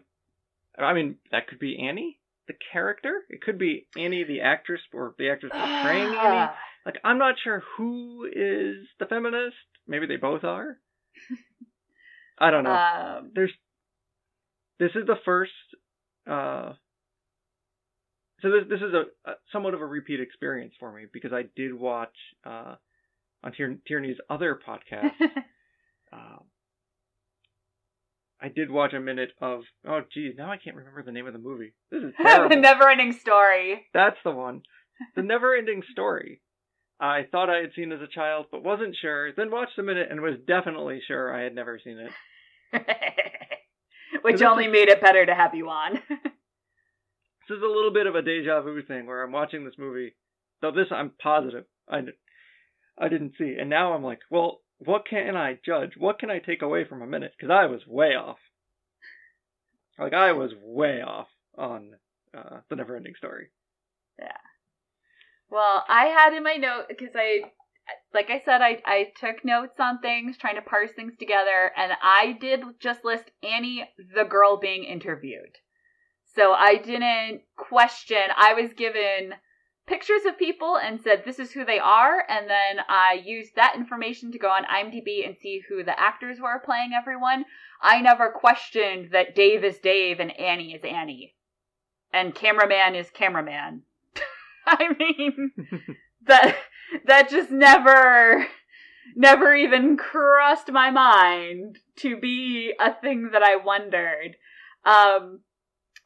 I 0.78 0.92
mean, 0.92 1.16
that 1.32 1.48
could 1.48 1.58
be 1.58 1.84
Annie, 1.84 2.20
the 2.46 2.54
character. 2.72 3.22
It 3.28 3.42
could 3.42 3.58
be 3.58 3.88
Annie, 3.96 4.22
the 4.22 4.42
actress, 4.42 4.82
or 4.92 5.16
the 5.18 5.30
actress 5.30 5.50
portraying 5.52 6.14
Annie. 6.14 6.52
Like, 6.86 7.00
I'm 7.02 7.18
not 7.18 7.34
sure 7.42 7.64
who 7.76 8.26
is 8.26 8.86
the 9.00 9.06
feminist. 9.06 9.56
Maybe 9.88 10.06
they 10.06 10.16
both 10.16 10.44
are. 10.44 10.78
I 12.38 12.50
don't 12.52 12.62
know. 12.62 12.70
Um, 12.70 13.32
There's. 13.34 13.52
This 14.78 14.92
is 14.94 15.04
the 15.06 15.16
first. 15.24 15.50
Uh, 16.30 16.74
so 18.40 18.50
this 18.50 18.68
this 18.68 18.80
is 18.80 18.94
a, 18.94 19.30
a 19.30 19.34
somewhat 19.52 19.74
of 19.74 19.80
a 19.80 19.86
repeat 19.86 20.20
experience 20.20 20.74
for 20.78 20.92
me 20.92 21.06
because 21.12 21.32
I 21.32 21.44
did 21.56 21.74
watch 21.74 22.14
uh, 22.44 22.76
on 23.42 23.52
Tier- 23.52 23.78
Tierney's 23.88 24.18
other 24.28 24.58
podcast. 24.66 25.12
um, 26.12 26.44
I 28.40 28.48
did 28.48 28.70
watch 28.70 28.92
a 28.92 29.00
minute 29.00 29.30
of 29.40 29.62
oh 29.88 30.02
geez 30.12 30.34
now 30.36 30.50
I 30.50 30.58
can't 30.58 30.76
remember 30.76 31.02
the 31.02 31.12
name 31.12 31.26
of 31.26 31.32
the 31.32 31.38
movie. 31.38 31.72
This 31.90 32.02
is 32.02 32.12
the 32.18 32.56
never-ending 32.56 33.12
story. 33.12 33.86
That's 33.94 34.18
the 34.22 34.32
one. 34.32 34.62
The 35.14 35.22
never-ending 35.22 35.82
story. 35.90 36.42
I 36.98 37.26
thought 37.30 37.50
I 37.50 37.58
had 37.58 37.72
seen 37.76 37.92
as 37.92 38.00
a 38.00 38.06
child, 38.06 38.46
but 38.50 38.64
wasn't 38.64 38.96
sure. 39.00 39.32
Then 39.32 39.50
watched 39.50 39.78
a 39.78 39.82
minute 39.82 40.08
and 40.10 40.20
was 40.20 40.38
definitely 40.46 41.02
sure 41.06 41.34
I 41.34 41.42
had 41.42 41.54
never 41.54 41.78
seen 41.82 41.98
it. 41.98 42.12
Which 44.22 44.42
only 44.42 44.66
made 44.66 44.88
it 44.88 45.00
better 45.00 45.26
to 45.26 45.34
have 45.34 45.54
you 45.54 45.68
on. 45.68 46.00
This 47.48 47.58
is 47.58 47.62
a 47.62 47.66
little 47.66 47.92
bit 47.92 48.08
of 48.08 48.16
a 48.16 48.22
deja 48.22 48.60
vu 48.60 48.82
thing 48.82 49.06
where 49.06 49.22
I'm 49.22 49.30
watching 49.30 49.64
this 49.64 49.78
movie, 49.78 50.16
though 50.60 50.72
this 50.72 50.88
I'm 50.90 51.12
positive 51.22 51.64
I, 51.88 52.00
I 52.98 53.08
didn't 53.08 53.34
see, 53.38 53.56
and 53.60 53.70
now 53.70 53.92
I'm 53.92 54.02
like, 54.02 54.18
well, 54.30 54.62
what 54.78 55.06
can 55.08 55.36
I 55.36 55.58
judge? 55.64 55.92
What 55.96 56.18
can 56.18 56.30
I 56.30 56.40
take 56.40 56.62
away 56.62 56.84
from 56.84 57.02
a 57.02 57.06
minute? 57.06 57.32
Because 57.38 57.52
I 57.52 57.66
was 57.66 57.86
way 57.86 58.16
off. 58.16 58.38
Like 59.98 60.12
I 60.12 60.32
was 60.32 60.50
way 60.60 61.02
off 61.02 61.28
on 61.56 61.92
uh, 62.36 62.58
the 62.68 62.76
never-ending 62.76 63.14
story. 63.16 63.48
Yeah. 64.18 64.32
Well, 65.50 65.84
I 65.88 66.06
had 66.06 66.34
in 66.34 66.42
my 66.42 66.56
note 66.56 66.86
because 66.88 67.14
I, 67.14 67.52
like 68.12 68.30
I 68.30 68.42
said, 68.44 68.62
I 68.62 68.82
I 68.84 69.12
took 69.18 69.44
notes 69.44 69.78
on 69.78 70.00
things, 70.00 70.36
trying 70.36 70.56
to 70.56 70.62
parse 70.62 70.90
things 70.92 71.16
together, 71.16 71.72
and 71.76 71.92
I 72.02 72.36
did 72.40 72.62
just 72.80 73.04
list 73.04 73.30
Annie, 73.42 73.88
the 74.14 74.24
girl 74.24 74.56
being 74.56 74.84
interviewed. 74.84 75.56
So 76.34 76.52
I 76.52 76.76
didn't 76.76 77.42
question. 77.56 78.18
I 78.36 78.54
was 78.54 78.72
given 78.74 79.34
pictures 79.86 80.24
of 80.26 80.36
people 80.36 80.76
and 80.76 81.00
said 81.00 81.22
this 81.24 81.38
is 81.38 81.52
who 81.52 81.64
they 81.64 81.78
are, 81.78 82.24
and 82.28 82.50
then 82.50 82.84
I 82.88 83.22
used 83.24 83.54
that 83.54 83.76
information 83.76 84.32
to 84.32 84.38
go 84.38 84.48
on 84.48 84.64
IMDb 84.64 85.24
and 85.24 85.36
see 85.40 85.62
who 85.68 85.84
the 85.84 85.98
actors 85.98 86.40
were 86.40 86.60
playing 86.64 86.90
everyone. 86.92 87.44
I 87.80 88.00
never 88.00 88.30
questioned 88.30 89.10
that 89.12 89.36
Dave 89.36 89.62
is 89.62 89.78
Dave 89.78 90.18
and 90.18 90.36
Annie 90.38 90.74
is 90.74 90.82
Annie, 90.82 91.36
and 92.12 92.34
cameraman 92.34 92.96
is 92.96 93.10
cameraman. 93.10 93.84
I 94.68 94.88
mean, 94.98 95.52
that 96.26 96.56
that 97.06 97.30
just 97.30 97.50
never 97.50 98.46
never 99.14 99.54
even 99.54 99.96
crossed 99.96 100.70
my 100.70 100.90
mind 100.90 101.78
to 101.96 102.16
be 102.16 102.72
a 102.78 102.92
thing 102.92 103.30
that 103.32 103.42
I 103.42 103.56
wondered. 103.56 104.36
Um 104.84 105.40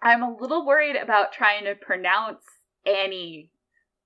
I'm 0.02 0.22
a 0.22 0.36
little 0.36 0.66
worried 0.66 0.96
about 0.96 1.32
trying 1.32 1.64
to 1.64 1.74
pronounce 1.74 2.42
Annie, 2.86 3.50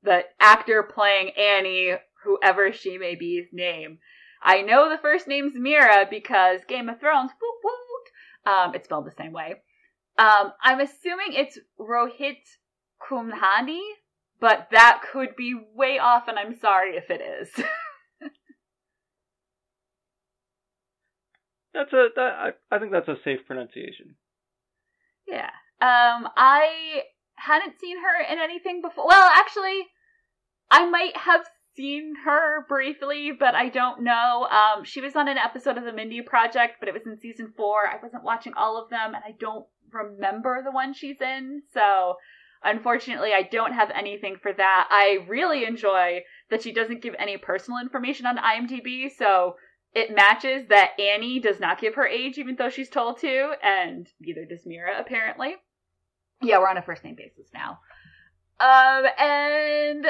the 0.03 0.23
actor 0.41 0.83
playing 0.83 1.31
Annie, 1.31 1.95
whoever 2.25 2.73
she 2.73 2.99
may 2.99 3.15
be's 3.15 3.47
name. 3.53 3.99
I 4.43 4.63
know 4.63 4.91
the 4.91 4.99
first 4.99 5.29
name's 5.29 5.55
Meera 5.55 6.09
because 6.11 6.61
Game 6.69 6.89
of 6.89 7.01
Thrones, 7.01 7.31
woot 7.41 7.59
woot, 7.65 8.53
um, 8.53 8.75
it's 8.75 8.85
spelled 8.85 9.07
the 9.07 9.15
same 9.17 9.33
way. 9.33 9.55
Um, 10.19 10.53
I'm 10.63 10.81
assuming 10.81 11.33
it's 11.33 11.59
Rohit 11.81 12.39
Kumbhani, 13.03 13.81
but 14.41 14.69
that 14.73 15.03
could 15.13 15.37
be 15.37 15.55
way 15.75 15.99
off, 15.99 16.29
and 16.29 16.39
I'm 16.39 16.55
sorry 16.59 16.97
if 16.97 17.11
it 17.11 17.21
is. 17.21 17.51
That's 21.73 21.93
a 21.93 22.09
that, 22.15 22.21
I 22.21 22.51
I 22.71 22.79
think 22.79 22.93
that's 22.93 23.09
a 23.09 23.17
safe 23.25 23.41
pronunciation. 23.47 24.15
yeah. 25.27 25.51
Um, 25.81 26.29
I 26.37 27.03
hadn't 27.35 27.81
seen 27.81 27.97
her 27.99 28.33
in 28.33 28.39
anything 28.39 28.81
before. 28.81 29.07
Well, 29.09 29.29
actually, 29.35 29.87
I 30.71 30.89
might 30.89 31.17
have 31.17 31.45
seen 31.77 32.15
her 32.25 32.65
briefly, 32.69 33.33
but 33.39 33.57
I 33.57 33.69
don't 33.69 34.05
know. 34.05 34.47
Um, 34.51 34.85
she 34.85 35.01
was 35.01 35.17
on 35.17 35.27
an 35.29 35.37
episode 35.37 35.77
of 35.77 35.85
the 35.85 35.93
Mindy 35.93 36.23
Project, 36.23 36.75
but 36.79 36.89
it 36.89 36.95
was 36.95 37.07
in 37.07 37.19
season 37.19 37.53
four. 37.57 37.89
I 37.89 37.97
wasn't 38.01 38.23
watching 38.23 38.55
all 38.55 38.81
of 38.81 38.89
them, 38.89 39.15
and 39.15 39.25
I 39.27 39.33
don't 39.39 39.67
remember 39.93 40.63
the 40.65 40.71
one 40.71 40.95
she's 40.95 41.21
in. 41.21 41.63
So, 41.73 42.15
unfortunately, 42.65 43.33
I 43.35 43.43
don't 43.43 43.73
have 43.73 43.91
anything 43.91 44.37
for 44.41 44.53
that. 44.53 44.89
I 44.91 45.25
really 45.29 45.65
enjoy 45.65 46.23
that 46.51 46.63
she 46.63 46.73
doesn't 46.73 47.03
give 47.03 47.15
any 47.19 47.37
personal 47.37 47.81
information 47.81 48.27
on 48.27 48.39
IMDb, 48.39 49.11
so 49.11 49.57
it 49.95 50.15
matches 50.15 50.67
that 50.69 50.99
Annie 50.99 51.41
does 51.41 51.61
not 51.61 51.81
give 51.81 51.95
her 51.95 52.07
age, 52.07 52.39
even 52.39 52.57
though 52.57 52.71
she's 52.71 52.91
told 52.91 53.21
to, 53.21 53.53
and 53.63 54.09
neither 54.21 54.45
does 54.45 54.65
Meera, 54.65 54.99
apparently. 54.99 55.57
Yeah, 56.43 56.59
we're 56.59 56.69
on 56.69 56.79
a 56.79 56.83
first 56.83 57.05
name 57.05 57.15
basis 57.15 57.51
now. 57.55 57.79
Um, 58.61 59.05
and 59.19 60.07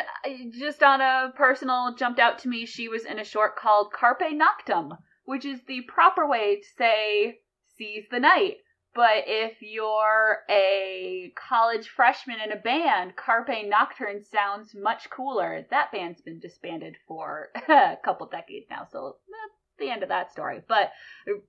just 0.53 0.83
on 0.83 1.01
a 1.01 1.33
personal, 1.35 1.95
jumped 1.95 2.21
out 2.21 2.39
to 2.41 2.49
me, 2.49 2.67
she 2.67 2.89
was 2.89 3.05
in 3.05 3.19
a 3.19 3.25
short 3.25 3.57
called 3.57 3.93
Carpe 3.93 4.33
Noctem, 4.33 4.97
which 5.25 5.45
is 5.45 5.61
the 5.67 5.83
proper 5.83 6.29
way 6.29 6.57
to 6.57 6.69
say 6.77 7.41
seize 7.77 8.05
the 8.11 8.21
night. 8.21 8.59
But 8.95 9.25
if 9.27 9.61
you're 9.61 10.39
a 10.49 11.33
college 11.37 11.89
freshman 11.89 12.39
in 12.41 12.53
a 12.53 12.57
band, 12.57 13.17
Carpe 13.17 13.67
Nocturne 13.67 14.23
sounds 14.23 14.75
much 14.75 15.11
cooler. 15.11 15.67
That 15.71 15.91
band's 15.91 16.21
been 16.21 16.39
disbanded 16.39 16.97
for 17.09 17.49
a 17.69 17.97
couple 18.05 18.27
decades 18.29 18.67
now, 18.71 18.87
so 18.93 19.17
that's 19.27 19.61
the 19.81 19.91
end 19.91 20.05
of 20.05 20.11
that 20.11 20.31
story. 20.31 20.61
But 20.69 20.93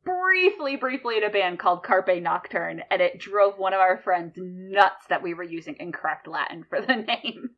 briefly, 0.03 0.75
briefly 0.75 1.17
in 1.17 1.23
a 1.23 1.29
band 1.29 1.59
called 1.59 1.83
Carpe 1.83 2.19
Nocturne, 2.19 2.81
and 2.89 2.99
it 2.99 3.19
drove 3.19 3.59
one 3.59 3.73
of 3.73 3.79
our 3.79 3.97
friends 3.99 4.33
nuts 4.37 5.05
that 5.09 5.21
we 5.21 5.35
were 5.35 5.43
using 5.43 5.75
incorrect 5.79 6.27
Latin 6.27 6.65
for 6.67 6.81
the 6.81 6.95
name. 6.95 7.49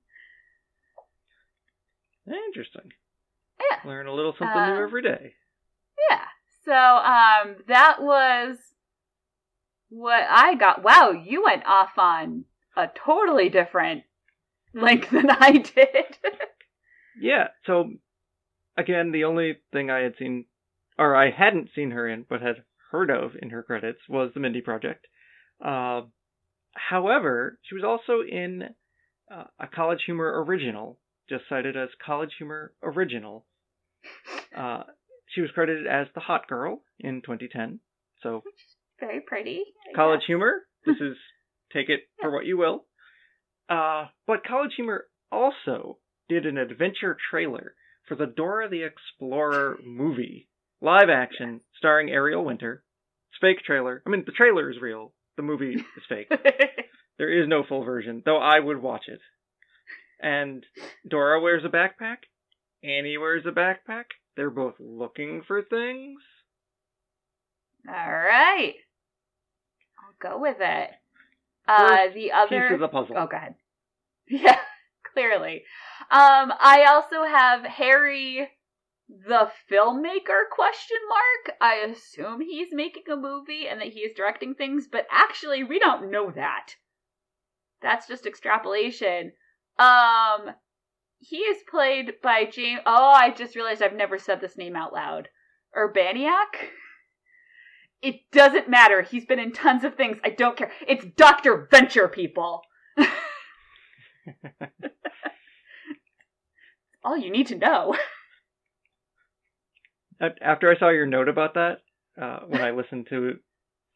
Interesting. 2.28 2.92
Yeah. 3.72 3.90
Learn 3.90 4.08
a 4.08 4.14
little 4.14 4.34
something 4.38 4.48
Uh, 4.58 4.74
new 4.74 4.84
every 4.84 5.02
day. 5.02 5.34
Yeah. 6.10 6.24
So 6.66 6.74
um 6.74 7.56
that 7.70 8.02
was 8.02 8.58
what 9.90 10.24
I 10.30 10.56
got. 10.56 10.84
Wow, 10.84 11.12
you 11.12 11.44
went 11.44 11.66
off 11.66 11.98
on 11.98 12.46
a 12.76 12.88
totally 13.06 13.50
different 13.50 14.04
link 14.74 15.10
than 15.12 15.30
I 15.30 15.52
did. 15.52 16.18
Yeah. 17.20 17.48
So 17.66 17.92
again, 18.78 19.12
the 19.12 19.24
only 19.24 19.58
thing 19.72 19.90
I 19.90 20.00
had 20.00 20.14
seen, 20.20 20.46
or 20.98 21.16
I 21.16 21.32
hadn't 21.32 21.70
seen 21.76 21.92
her 21.92 22.08
in, 22.08 22.26
but 22.30 22.42
had 22.42 22.64
heard 22.92 23.10
of 23.10 23.32
in 23.42 23.50
her 23.50 23.64
credits 23.64 24.00
was 24.08 24.32
the 24.34 24.40
Mindy 24.40 24.62
Project. 24.62 25.08
Uh, 25.64 26.02
However, 26.78 27.60
she 27.64 27.76
was 27.76 27.84
also 27.84 28.22
in 28.22 28.64
uh, 29.32 29.46
a 29.60 29.68
College 29.68 30.04
Humor 30.06 30.44
original, 30.44 31.00
just 31.30 31.44
cited 31.50 31.76
as 31.76 31.90
College 32.04 32.34
Humor 32.38 32.74
Original. 32.84 33.46
Uh, 34.56 34.84
she 35.28 35.42
was 35.42 35.52
credited 35.52 35.86
as 35.86 36.08
the 36.16 36.22
Hot 36.22 36.48
Girl 36.48 36.82
in 37.00 37.22
2010. 37.22 37.80
So, 38.24 38.42
Very 39.00 39.22
pretty. 39.22 39.64
College 39.96 40.22
guess. 40.22 40.28
Humor, 40.28 40.62
this 40.86 40.98
is 41.00 41.18
take 41.74 41.90
it 41.90 42.02
for 42.22 42.32
what 42.32 42.46
you 42.46 42.58
will. 42.58 42.86
Uh, 43.70 44.06
but 44.26 44.46
College 44.46 44.72
Humor 44.76 45.06
also 45.32 45.98
did 46.30 46.46
an 46.46 46.58
adventure 46.58 47.18
trailer 47.30 47.76
for 48.08 48.16
the 48.16 48.26
Dora 48.26 48.70
the 48.70 48.84
Explorer 48.84 49.78
movie, 49.86 50.48
live 50.82 51.10
action, 51.10 51.62
starring 51.78 52.10
Ariel 52.10 52.46
Winter. 52.46 52.84
It's 53.32 53.40
fake 53.42 53.64
trailer. 53.66 54.02
I 54.06 54.10
mean, 54.10 54.24
the 54.26 54.32
trailer 54.32 54.72
is 54.72 54.78
real. 54.82 55.14
The 55.36 55.44
movie 55.44 55.74
is 55.76 56.04
fake. 56.08 56.32
There 57.18 57.42
is 57.42 57.48
no 57.48 57.64
full 57.68 57.84
version, 57.84 58.22
though 58.26 58.38
I 58.38 58.60
would 58.60 58.82
watch 58.82 59.06
it. 59.08 59.20
And 60.20 60.64
Dora 61.10 61.42
wears 61.42 61.64
a 61.66 61.70
backpack. 61.70 62.18
Annie 62.84 63.18
wears 63.18 63.44
a 63.48 63.52
backpack. 63.52 64.06
They're 64.36 64.52
both 64.52 64.76
looking 64.80 65.42
for 65.48 65.64
things. 65.64 66.20
All 67.88 67.94
right. 67.94 68.76
Go 70.22 70.40
with 70.40 70.58
it. 70.60 70.90
Uh, 71.68 72.08
the 72.14 72.32
other 72.32 72.62
Piece 72.62 72.74
of 72.74 72.80
the 72.80 72.88
puzzle. 72.88 73.16
Oh, 73.18 73.28
go 73.28 73.38
ahead. 73.38 73.56
Yeah, 74.30 74.60
clearly. 75.14 75.64
Um, 76.12 76.52
I 76.60 76.86
also 76.90 77.24
have 77.24 77.64
Harry, 77.64 78.50
the 79.08 79.50
filmmaker? 79.72 80.50
Question 80.52 80.98
mark. 81.08 81.58
I 81.62 81.76
assume 81.76 82.42
he's 82.42 82.74
making 82.74 83.04
a 83.12 83.16
movie 83.16 83.68
and 83.70 83.80
that 83.80 83.88
he 83.88 84.02
is 84.02 84.14
directing 84.16 84.54
things, 84.54 84.88
but 84.92 85.08
actually, 85.10 85.64
we 85.64 85.80
don't 85.80 86.12
know 86.12 86.32
that. 86.32 86.76
That's 87.82 88.08
just 88.08 88.26
extrapolation. 88.26 89.32
Um, 89.80 90.56
he 91.20 91.38
is 91.38 91.58
played 91.70 92.16
by 92.22 92.46
James. 92.46 92.82
Oh, 92.86 93.12
I 93.12 93.32
just 93.32 93.56
realized 93.56 93.82
I've 93.82 93.94
never 93.94 94.18
said 94.18 94.42
this 94.42 94.58
name 94.58 94.76
out 94.76 94.94
loud. 94.94 95.30
Urbaniak. 95.76 96.54
It 98.02 98.22
doesn't 98.32 98.70
matter. 98.70 99.02
He's 99.02 99.26
been 99.26 99.40
in 99.40 99.52
tons 99.52 99.84
of 99.84 99.96
things. 99.96 100.18
I 100.24 100.30
don't 100.30 100.56
care. 100.58 100.72
It's 100.88 101.06
Dr. 101.16 101.68
Venture, 101.72 102.08
people. 102.08 102.62
All 107.04 107.18
you 107.18 107.32
need 107.32 107.48
to 107.48 107.56
know. 107.56 107.96
After 110.42 110.72
I 110.72 110.78
saw 110.78 110.90
your 110.90 111.06
note 111.06 111.30
about 111.30 111.54
that, 111.56 111.82
uh, 112.22 112.40
when 112.48 112.62
I 112.62 112.72
listened 112.72 113.08
to, 113.10 113.40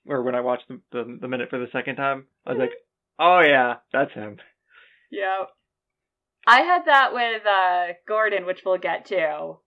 or 0.07 0.23
when 0.23 0.35
I 0.35 0.41
watched 0.41 0.67
the, 0.67 0.79
the 0.91 1.17
the 1.21 1.27
minute 1.27 1.49
for 1.49 1.57
the 1.59 1.67
second 1.71 1.95
time, 1.95 2.27
I 2.45 2.51
was 2.51 2.59
like, 2.59 2.73
"Oh 3.19 3.41
yeah, 3.41 3.77
that's 3.91 4.13
him." 4.13 4.37
Yeah. 5.11 5.45
I 6.47 6.61
had 6.61 6.85
that 6.85 7.13
with 7.13 7.45
uh 7.45 7.93
Gordon, 8.07 8.45
which 8.45 8.61
we'll 8.65 8.77
get 8.77 9.05
to 9.07 9.57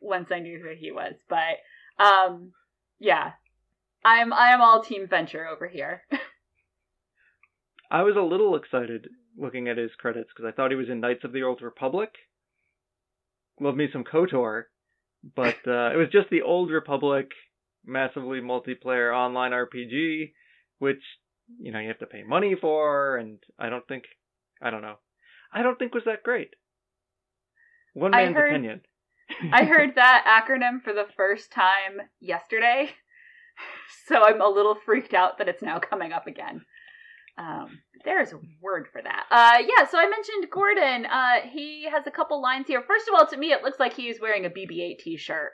once 0.00 0.30
I 0.32 0.40
knew 0.40 0.60
who 0.60 0.74
he 0.76 0.90
was. 0.90 1.14
But 1.28 1.58
um 2.02 2.52
yeah. 2.98 3.32
I'm 4.06 4.32
I 4.32 4.50
am 4.50 4.60
all 4.60 4.84
team 4.84 5.08
venture 5.08 5.48
over 5.48 5.66
here. 5.66 6.02
I 7.90 8.02
was 8.02 8.14
a 8.16 8.20
little 8.20 8.54
excited 8.54 9.08
looking 9.36 9.68
at 9.68 9.78
his 9.78 9.90
credits 9.98 10.30
because 10.34 10.48
I 10.48 10.54
thought 10.54 10.70
he 10.70 10.76
was 10.76 10.88
in 10.88 11.00
Knights 11.00 11.24
of 11.24 11.32
the 11.32 11.42
Old 11.42 11.60
Republic. 11.60 12.10
Love 13.60 13.74
me 13.74 13.88
some 13.92 14.04
KOTOR, 14.04 14.64
but 15.34 15.56
uh, 15.66 15.90
it 15.92 15.96
was 15.96 16.08
just 16.12 16.30
the 16.30 16.42
Old 16.42 16.70
Republic, 16.70 17.30
massively 17.84 18.40
multiplayer 18.40 19.12
online 19.12 19.50
RPG, 19.50 20.32
which 20.78 21.02
you 21.58 21.72
know 21.72 21.80
you 21.80 21.88
have 21.88 21.98
to 21.98 22.06
pay 22.06 22.22
money 22.22 22.54
for, 22.54 23.16
and 23.16 23.38
I 23.58 23.70
don't 23.70 23.88
think, 23.88 24.04
I 24.62 24.70
don't 24.70 24.82
know, 24.82 24.96
I 25.52 25.62
don't 25.62 25.80
think 25.80 25.94
was 25.94 26.04
that 26.04 26.22
great. 26.22 26.50
One 27.94 28.12
man's 28.12 28.36
heard- 28.36 28.52
opinion. 28.52 28.82
I 29.52 29.64
heard 29.74 29.96
that 29.96 30.44
acronym 30.46 30.80
for 30.80 30.92
the 30.92 31.06
first 31.16 31.50
time 31.50 32.02
yesterday. 32.20 32.90
So 34.08 34.22
I'm 34.22 34.40
a 34.40 34.48
little 34.48 34.76
freaked 34.76 35.14
out 35.14 35.38
that 35.38 35.48
it's 35.48 35.62
now 35.62 35.80
coming 35.80 36.12
up 36.12 36.28
again. 36.28 36.60
Um, 37.38 37.80
there's 38.04 38.32
a 38.32 38.40
word 38.62 38.86
for 38.92 39.02
that. 39.02 39.26
Uh, 39.30 39.58
yeah, 39.66 39.86
so 39.86 39.98
I 39.98 40.08
mentioned 40.08 40.46
Gordon. 40.50 41.06
Uh, 41.06 41.40
he 41.50 41.88
has 41.90 42.06
a 42.06 42.10
couple 42.10 42.40
lines 42.40 42.66
here. 42.68 42.82
First 42.86 43.08
of 43.08 43.14
all, 43.14 43.26
to 43.26 43.36
me, 43.36 43.52
it 43.52 43.62
looks 43.62 43.80
like 43.80 43.94
he 43.94 44.08
is 44.08 44.20
wearing 44.20 44.46
a 44.46 44.50
BB-8 44.50 44.98
t-shirt. 45.00 45.50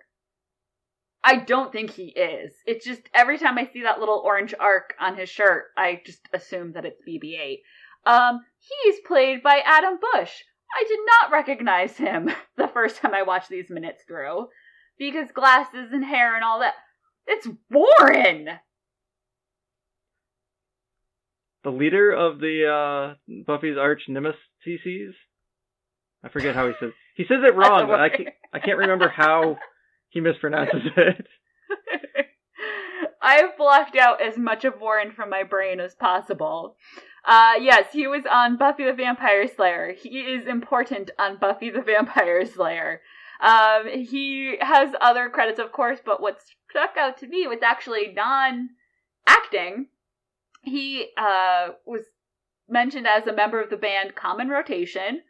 I 1.25 1.37
don't 1.37 1.73
think 1.73 1.90
he 1.90 2.09
is. 2.09 2.53
It's 2.66 2.85
just 2.85 3.03
every 3.14 3.38
time 3.38 3.57
I 3.57 3.68
see 3.73 3.83
that 3.83 4.01
little 4.01 4.23
orange 4.25 4.55
arc 4.59 4.95
on 5.01 5.16
his 5.16 5.29
shirt, 5.29 5.66
I 5.77 6.03
just 6.05 6.21
assume 6.33 6.73
that 6.73 6.85
it's 6.85 7.01
BB-8. 7.09 7.59
Um, 8.05 8.40
he's 8.59 8.97
played 9.07 9.42
by 9.42 9.62
Adam 9.64 9.99
Busch. 10.01 10.42
I 10.75 10.85
did 10.88 10.99
not 11.21 11.33
recognize 11.33 11.97
him 11.97 12.31
the 12.57 12.68
first 12.68 12.97
time 12.97 13.14
I 13.14 13.23
watched 13.23 13.51
these 13.51 13.71
minutes 13.71 14.03
through 14.07 14.49
because 14.99 15.31
glasses 15.33 15.92
and 15.92 16.05
hair 16.05 16.35
and 16.35 16.45
all 16.45 16.61
that. 16.61 16.75
It's 17.27 17.49
Warren. 17.71 18.49
The 21.65 21.71
leader 21.71 22.11
of 22.13 22.41
the 22.41 23.15
uh, 23.29 23.43
Buffy's 23.47 23.77
arch 23.79 24.03
nemesis. 24.09 25.15
I 26.25 26.29
forget 26.29 26.55
how 26.55 26.67
he 26.67 26.75
says. 26.81 26.91
He 27.15 27.25
says 27.25 27.39
it 27.43 27.55
wrong, 27.57 27.87
but 27.87 28.01
I 28.01 28.09
can't, 28.09 28.29
I 28.53 28.59
can't 28.59 28.79
remember 28.79 29.09
how 29.09 29.59
he 30.11 30.21
mispronounces 30.21 30.87
it. 30.97 31.27
I 33.23 33.37
have 33.37 33.57
blocked 33.57 33.97
out 33.97 34.21
as 34.21 34.37
much 34.37 34.65
of 34.65 34.81
Warren 34.81 35.13
from 35.13 35.31
my 35.31 35.43
brain 35.43 35.81
as 35.81 35.95
possible. 35.95 36.77
Uh, 37.25 37.55
yes, 37.61 37.93
he 37.93 38.07
was 38.07 38.25
on 38.31 38.57
Buffy 38.57 38.85
the 38.85 38.93
Vampire 38.93 39.47
Slayer. 39.47 39.95
He 39.97 40.21
is 40.21 40.47
important 40.47 41.11
on 41.19 41.39
Buffy 41.39 41.71
the 41.71 41.83
Vampire 41.83 42.45
Slayer. 42.45 43.01
Um, 43.41 43.89
he 43.89 44.57
has 44.61 44.91
other 45.01 45.29
credits, 45.29 45.59
of 45.59 45.73
course, 45.73 45.99
but 46.05 46.21
what 46.21 46.41
stuck 46.73 46.97
out 46.99 47.19
to 47.19 47.27
me 47.27 47.47
was 47.47 47.63
actually 47.63 48.13
non-acting. 48.15 49.89
He 50.63 51.09
uh, 51.17 51.69
was 51.85 52.03
mentioned 52.69 53.07
as 53.07 53.27
a 53.27 53.33
member 53.33 53.61
of 53.61 53.71
the 53.71 53.77
band 53.77 54.15
Common 54.15 54.49
Rotation. 54.49 55.21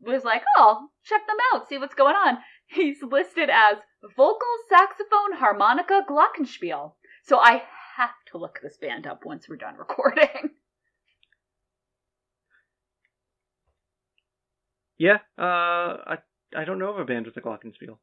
Was 0.00 0.24
like, 0.24 0.42
oh, 0.58 0.88
check 1.04 1.26
them 1.26 1.36
out, 1.52 1.68
see 1.68 1.78
what's 1.78 1.94
going 1.94 2.14
on. 2.14 2.38
He's 2.66 3.02
listed 3.02 3.48
as 3.50 3.78
vocal, 4.16 4.48
saxophone, 4.68 5.34
harmonica, 5.36 6.02
glockenspiel. 6.08 6.92
So 7.22 7.38
I 7.38 7.62
have 7.96 8.10
to 8.32 8.38
look 8.38 8.58
this 8.62 8.76
band 8.76 9.06
up 9.06 9.24
once 9.24 9.48
we're 9.48 9.56
done 9.56 9.76
recording. 9.76 10.50
Yeah, 14.96 15.18
uh, 15.36 15.42
I 16.06 16.18
I 16.56 16.64
don't 16.64 16.78
know 16.78 16.90
of 16.90 16.98
a 17.00 17.04
band 17.04 17.26
with 17.26 17.36
a 17.36 17.40
glockenspiel. 17.40 17.98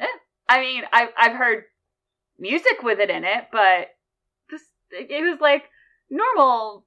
Yeah, 0.00 0.06
I 0.48 0.60
mean, 0.60 0.84
I've 0.90 1.10
I've 1.18 1.36
heard 1.36 1.64
music 2.38 2.82
with 2.82 2.98
it 2.98 3.10
in 3.10 3.24
it, 3.24 3.48
but 3.52 3.88
this 4.50 4.62
it 4.90 5.22
was 5.22 5.40
like 5.40 5.64
normal 6.10 6.84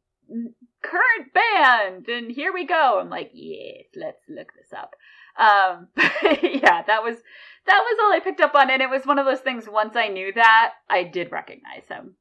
current 0.82 1.34
band, 1.34 2.08
and 2.08 2.32
here 2.32 2.54
we 2.54 2.66
go. 2.66 3.00
I'm 3.00 3.10
like, 3.10 3.32
yes, 3.34 3.86
let's 3.96 4.22
look 4.30 4.52
this 4.54 4.74
up. 4.78 4.96
Um, 5.38 5.88
yeah, 5.98 6.82
that 6.84 7.04
was 7.04 7.18
that 7.66 7.84
was 7.84 7.98
all 8.02 8.14
I 8.14 8.20
picked 8.24 8.42
up 8.42 8.56
on, 8.56 8.70
and 8.70 8.82
it 8.82 8.90
was 8.90 9.06
one 9.06 9.20
of 9.20 9.26
those 9.26 9.40
things. 9.40 9.68
Once 9.70 9.96
I 9.96 10.08
knew 10.08 10.32
that, 10.34 10.74
I 10.90 11.04
did 11.04 11.32
recognize 11.32 11.84
him. 11.88 12.16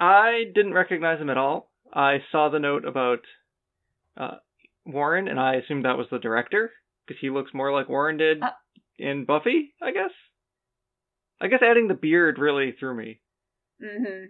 I 0.00 0.44
didn't 0.54 0.74
recognize 0.74 1.20
him 1.20 1.30
at 1.30 1.38
all. 1.38 1.70
I 1.92 2.18
saw 2.30 2.48
the 2.48 2.60
note 2.60 2.84
about 2.84 3.20
uh, 4.16 4.36
Warren, 4.86 5.28
and 5.28 5.40
I 5.40 5.54
assumed 5.56 5.84
that 5.84 5.98
was 5.98 6.06
the 6.10 6.18
director 6.18 6.70
because 7.06 7.20
he 7.20 7.30
looks 7.30 7.52
more 7.52 7.72
like 7.72 7.88
Warren 7.88 8.16
did 8.16 8.42
Uh. 8.42 8.50
In 8.98 9.24
Buffy. 9.24 9.74
I 9.82 9.92
guess. 9.92 10.10
I 11.40 11.48
guess 11.48 11.60
adding 11.62 11.88
the 11.88 11.94
beard 11.94 12.38
really 12.38 12.74
threw 12.78 12.94
me. 12.94 13.20
hmm 13.80 14.26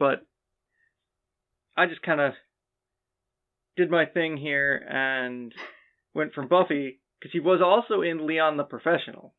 but 0.00 0.26
I 1.76 1.86
just 1.86 2.02
kind 2.02 2.20
of 2.20 2.32
did 3.76 3.90
my 3.90 4.06
thing 4.06 4.36
here 4.36 4.74
and 4.76 5.52
went 6.14 6.32
from 6.32 6.48
Buffy 6.48 7.00
because 7.20 7.32
he 7.32 7.38
was 7.38 7.60
also 7.62 8.00
in 8.00 8.26
Leon 8.26 8.56
the 8.56 8.64
Professional 8.64 9.34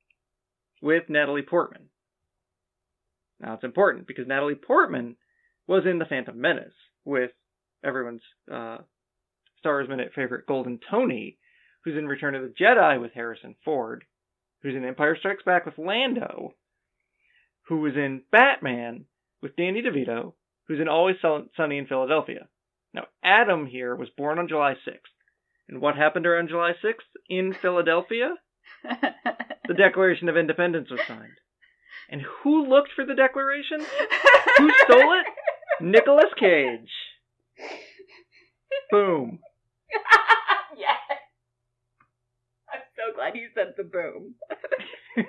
with 0.81 1.09
Natalie 1.09 1.41
Portman. 1.41 1.89
Now 3.39 3.55
it's 3.55 3.63
important 3.63 4.07
because 4.07 4.27
Natalie 4.27 4.55
Portman 4.55 5.17
was 5.67 5.83
in 5.89 5.97
The 5.97 6.05
Phantom 6.05 6.39
Menace 6.39 6.73
with 7.03 7.31
everyone's 7.83 8.21
uh, 8.51 8.77
Star 9.61 9.75
Wars 9.75 9.87
Minute 9.87 10.11
favorite 10.15 10.47
Golden 10.47 10.79
Tony, 10.89 11.37
who's 11.83 11.97
in 11.97 12.07
Return 12.07 12.35
of 12.35 12.41
the 12.41 12.53
Jedi 12.59 12.99
with 12.99 13.13
Harrison 13.13 13.55
Ford, 13.63 14.03
who's 14.61 14.75
in 14.75 14.83
Empire 14.83 15.15
Strikes 15.17 15.43
Back 15.43 15.65
with 15.65 15.77
Lando, 15.77 16.55
who 17.67 17.77
was 17.77 17.93
in 17.95 18.23
Batman 18.31 19.05
with 19.41 19.55
Danny 19.55 19.81
DeVito, 19.81 20.33
who's 20.67 20.79
in 20.79 20.87
Always 20.87 21.15
Sunny 21.21 21.77
in 21.77 21.87
Philadelphia. 21.87 22.47
Now, 22.93 23.05
Adam 23.23 23.67
here 23.67 23.95
was 23.95 24.09
born 24.17 24.39
on 24.39 24.47
July 24.47 24.73
6th. 24.73 24.97
And 25.69 25.79
what 25.79 25.95
happened 25.95 26.25
around 26.25 26.49
July 26.49 26.73
6th 26.83 27.07
in 27.29 27.53
Philadelphia? 27.53 28.35
The 29.67 29.77
Declaration 29.77 30.27
of 30.27 30.35
Independence 30.35 30.89
was 30.91 30.99
signed. 31.07 31.37
And 32.09 32.21
who 32.43 32.67
looked 32.67 32.91
for 32.93 33.05
the 33.05 33.15
Declaration? 33.15 33.79
Who 34.57 34.69
stole 34.83 35.13
it? 35.13 35.25
Nicolas 35.81 36.33
Cage. 36.37 36.91
Boom. 38.91 39.39
yes. 40.77 40.97
You 43.33 43.49
said 43.53 43.73
the 43.77 43.83
boom. 43.83 44.35
oh 44.47 45.23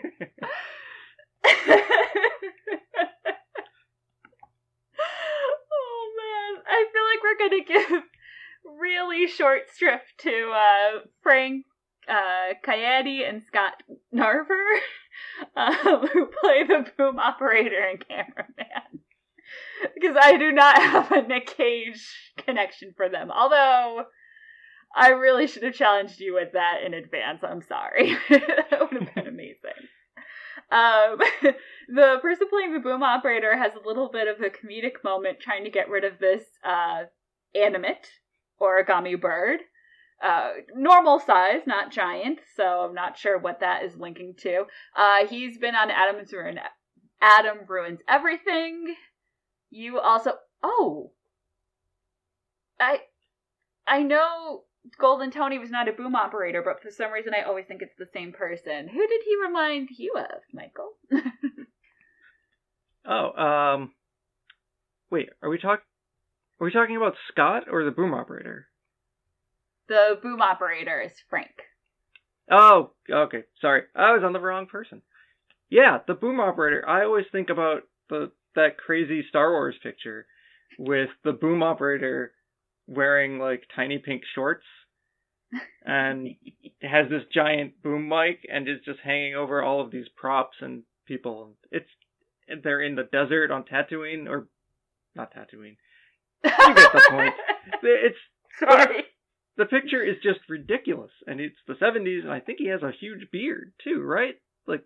man, 6.18 6.62
I 6.66 6.86
feel 6.92 7.04
like 7.06 7.22
we're 7.22 7.38
gonna 7.38 7.64
give 7.64 8.02
really 8.64 9.26
short 9.26 9.62
shrift 9.76 10.18
to 10.18 10.52
uh, 10.52 11.00
Frank 11.22 11.66
uh, 12.08 12.54
Caeti 12.64 13.28
and 13.28 13.42
Scott 13.42 13.74
Narver, 14.14 14.80
um, 15.56 16.06
who 16.12 16.26
play 16.40 16.64
the 16.64 16.86
boom 16.96 17.18
operator 17.18 17.84
and 17.90 18.06
cameraman. 18.06 19.02
because 19.94 20.16
I 20.20 20.36
do 20.36 20.52
not 20.52 20.80
have 20.80 21.12
a 21.12 21.22
Nick 21.22 21.54
Cage 21.56 22.34
connection 22.36 22.92
for 22.96 23.08
them. 23.08 23.30
Although 23.30 24.04
I 24.94 25.10
really 25.10 25.46
should 25.46 25.62
have 25.62 25.74
challenged 25.74 26.20
you 26.20 26.34
with 26.34 26.52
that 26.52 26.82
in 26.84 26.94
advance. 26.94 27.42
I'm 27.42 27.62
sorry. 27.62 28.16
that 28.30 28.78
would 28.80 29.02
have 29.02 29.14
been 29.14 29.26
amazing. 29.26 29.88
Um, 30.70 31.18
the 31.88 32.18
person 32.20 32.48
playing 32.48 32.74
the 32.74 32.80
boom 32.80 33.02
operator 33.02 33.56
has 33.56 33.72
a 33.74 33.86
little 33.86 34.10
bit 34.10 34.28
of 34.28 34.40
a 34.40 34.50
comedic 34.50 35.02
moment 35.04 35.40
trying 35.40 35.64
to 35.64 35.70
get 35.70 35.88
rid 35.88 36.04
of 36.04 36.18
this 36.18 36.42
uh, 36.64 37.04
animate 37.54 38.08
origami 38.60 39.20
bird. 39.20 39.60
Uh, 40.22 40.50
normal 40.76 41.18
size, 41.18 41.62
not 41.66 41.90
giant, 41.90 42.38
so 42.56 42.62
I'm 42.62 42.94
not 42.94 43.18
sure 43.18 43.38
what 43.38 43.60
that 43.60 43.82
is 43.82 43.96
linking 43.96 44.34
to. 44.42 44.64
Uh, 44.96 45.26
he's 45.28 45.58
been 45.58 45.74
on 45.74 45.90
Adam's 45.90 46.32
Ruin. 46.32 46.60
Adam 47.20 47.58
ruins 47.66 48.00
everything. 48.08 48.94
You 49.70 49.98
also, 49.98 50.34
oh, 50.62 51.10
I, 52.78 53.00
I 53.86 54.02
know 54.04 54.62
Golden 54.98 55.30
Tony 55.30 55.58
was 55.58 55.70
not 55.70 55.88
a 55.88 55.92
boom 55.92 56.16
operator, 56.16 56.62
but 56.64 56.82
for 56.82 56.90
some 56.90 57.12
reason 57.12 57.32
I 57.34 57.42
always 57.42 57.66
think 57.66 57.82
it's 57.82 57.96
the 57.98 58.08
same 58.12 58.32
person. 58.32 58.88
Who 58.88 59.06
did 59.06 59.20
he 59.24 59.36
remind 59.46 59.88
you 59.96 60.14
of, 60.16 60.42
Michael? 60.52 60.92
Oh, 63.04 63.32
um, 63.32 63.92
wait, 65.10 65.28
are 65.42 65.50
we 65.50 65.58
talk? 65.58 65.82
Are 66.60 66.64
we 66.64 66.70
talking 66.70 66.96
about 66.96 67.14
Scott 67.32 67.64
or 67.68 67.84
the 67.84 67.90
boom 67.90 68.14
operator? 68.14 68.68
the 69.88 70.18
boom 70.22 70.40
operator 70.40 71.00
is 71.00 71.12
Frank. 71.28 71.50
Oh, 72.50 72.92
okay. 73.10 73.44
Sorry, 73.60 73.82
I 73.94 74.12
was 74.12 74.22
on 74.24 74.32
the 74.32 74.40
wrong 74.40 74.66
person. 74.66 75.02
Yeah, 75.70 75.98
the 76.06 76.14
boom 76.14 76.40
operator. 76.40 76.88
I 76.88 77.04
always 77.04 77.26
think 77.32 77.50
about 77.50 77.82
the 78.08 78.30
that 78.54 78.76
crazy 78.78 79.24
Star 79.28 79.50
Wars 79.50 79.74
picture 79.82 80.26
with 80.78 81.08
the 81.24 81.32
boom 81.32 81.62
operator 81.62 82.32
wearing 82.86 83.38
like 83.38 83.62
tiny 83.74 83.98
pink 83.98 84.22
shorts 84.34 84.64
and 85.84 86.28
has 86.82 87.08
this 87.08 87.22
giant 87.32 87.82
boom 87.82 88.08
mic 88.08 88.46
and 88.52 88.68
is 88.68 88.78
just 88.84 89.00
hanging 89.04 89.34
over 89.34 89.62
all 89.62 89.80
of 89.80 89.90
these 89.90 90.06
props 90.16 90.56
and 90.60 90.82
people. 91.06 91.52
It's 91.70 91.88
they're 92.62 92.82
in 92.82 92.96
the 92.96 93.04
desert 93.04 93.50
on 93.50 93.64
Tatooine 93.64 94.28
or 94.28 94.48
not 95.14 95.32
Tatooine. 95.34 95.76
You 96.44 96.74
get 96.74 96.92
the 96.92 97.06
point. 97.10 97.34
It's 97.84 98.18
Sorry. 98.58 99.04
the 99.56 99.64
picture 99.66 100.02
is 100.02 100.16
just 100.22 100.40
ridiculous, 100.48 101.10
and 101.26 101.40
it's 101.40 101.56
the 101.66 101.74
'70s, 101.74 102.22
and 102.22 102.32
I 102.32 102.40
think 102.40 102.58
he 102.58 102.68
has 102.68 102.82
a 102.82 102.92
huge 102.92 103.30
beard 103.30 103.72
too, 103.82 104.00
right? 104.02 104.34
Like, 104.66 104.84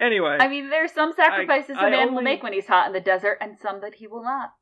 anyway, 0.00 0.38
I 0.40 0.48
mean, 0.48 0.70
there's 0.70 0.92
some 0.92 1.12
sacrifices 1.12 1.76
I 1.78 1.88
a 1.88 1.90
man 1.90 2.14
will 2.14 2.22
make 2.22 2.42
when 2.42 2.52
he's 2.52 2.66
hot 2.66 2.86
in 2.86 2.92
the 2.92 3.00
desert, 3.00 3.38
and 3.40 3.58
some 3.58 3.80
that 3.80 3.94
he 3.94 4.06
will 4.06 4.22
not. 4.22 4.52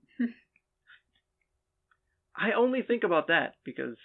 I 2.37 2.53
only 2.53 2.83
think 2.83 3.05
about 3.05 3.29
that 3.29 3.55
because 3.64 3.97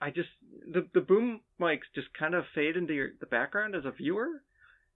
I 0.00 0.10
just 0.10 0.28
the 0.72 0.86
the 0.94 1.00
boom 1.00 1.40
mics 1.60 1.88
just 1.94 2.08
kind 2.18 2.34
of 2.34 2.44
fade 2.54 2.76
into 2.76 2.92
your, 2.94 3.10
the 3.20 3.26
background 3.26 3.74
as 3.74 3.84
a 3.84 3.90
viewer, 3.92 4.28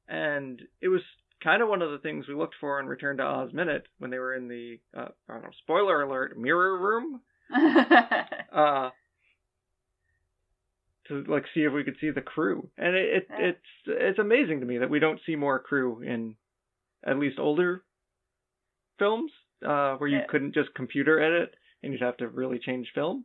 and 0.08 0.60
it 0.80 0.88
was 0.88 1.02
kind 1.42 1.62
of 1.62 1.68
one 1.68 1.82
of 1.82 1.90
the 1.92 1.98
things 1.98 2.26
we 2.26 2.34
looked 2.34 2.56
for 2.60 2.80
in 2.80 2.86
Return 2.86 3.18
to 3.18 3.22
Oz 3.22 3.52
Minute 3.52 3.86
when 3.98 4.10
they 4.10 4.18
were 4.18 4.34
in 4.34 4.48
the 4.48 4.78
uh, 4.96 5.08
I 5.28 5.34
don't 5.34 5.42
know 5.44 5.50
spoiler 5.62 6.02
alert 6.02 6.36
mirror 6.38 6.76
room 6.78 7.20
uh 8.52 8.90
to 11.06 11.24
like 11.26 11.44
see 11.54 11.60
if 11.60 11.72
we 11.72 11.84
could 11.84 11.96
see 12.00 12.10
the 12.10 12.20
crew 12.20 12.68
and 12.76 12.94
it, 12.94 13.08
it 13.08 13.26
Yeah. 13.30 13.46
it's 13.46 13.58
it's 13.86 14.18
amazing 14.18 14.60
to 14.60 14.66
me 14.66 14.78
that 14.78 14.90
we 14.90 14.98
don't 14.98 15.20
see 15.24 15.36
more 15.36 15.58
crew 15.58 16.02
in 16.02 16.34
at 17.06 17.18
least 17.18 17.38
older 17.38 17.82
films 18.98 19.30
uh 19.64 19.94
where 19.96 20.08
you 20.10 20.18
Yeah. 20.18 20.26
couldn't 20.28 20.54
just 20.54 20.74
computer 20.74 21.18
edit 21.20 21.54
and 21.82 21.92
you'd 21.92 22.02
have 22.02 22.16
to 22.16 22.28
really 22.28 22.58
change 22.58 22.88
film 22.94 23.24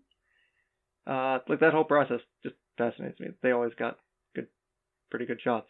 uh 1.08 1.40
like 1.48 1.60
that 1.60 1.74
whole 1.74 1.84
process 1.84 2.20
just 2.44 2.56
fascinates 2.78 3.20
me 3.20 3.28
they 3.42 3.52
always 3.52 3.74
got 3.78 3.98
good 4.36 4.48
pretty 5.10 5.26
good 5.26 5.42
shots 5.42 5.68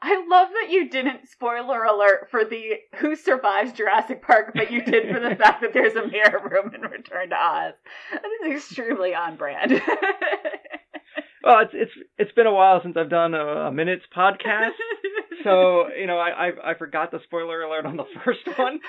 I 0.00 0.24
love 0.30 0.48
that 0.48 0.70
you 0.70 0.88
didn't 0.88 1.28
spoiler 1.28 1.84
alert 1.84 2.28
for 2.30 2.42
the 2.42 2.76
Who 3.00 3.14
Survives 3.14 3.74
Jurassic 3.74 4.22
Park, 4.22 4.52
but 4.54 4.70
you 4.70 4.82
did 4.82 5.12
for 5.12 5.20
the 5.20 5.36
fact 5.38 5.60
that 5.60 5.74
there's 5.74 5.94
a 5.94 6.08
mirror 6.08 6.40
room 6.50 6.74
in 6.74 6.80
Return 6.80 7.28
to 7.28 7.36
Oz. 7.36 7.74
That 8.10 8.22
is 8.46 8.56
extremely 8.56 9.14
on 9.14 9.36
brand. 9.36 9.72
well 11.44 11.60
it's 11.60 11.72
it's 11.74 11.92
it's 12.18 12.32
been 12.32 12.46
a 12.46 12.52
while 12.52 12.80
since 12.82 12.96
i've 12.96 13.10
done 13.10 13.34
a, 13.34 13.44
a 13.44 13.72
minutes 13.72 14.04
podcast 14.16 14.70
so 15.44 15.88
you 15.88 16.06
know 16.06 16.18
I, 16.18 16.48
I 16.48 16.70
i 16.70 16.74
forgot 16.74 17.10
the 17.10 17.20
spoiler 17.24 17.62
alert 17.62 17.86
on 17.86 17.96
the 17.96 18.06
first 18.24 18.46
one 18.56 18.80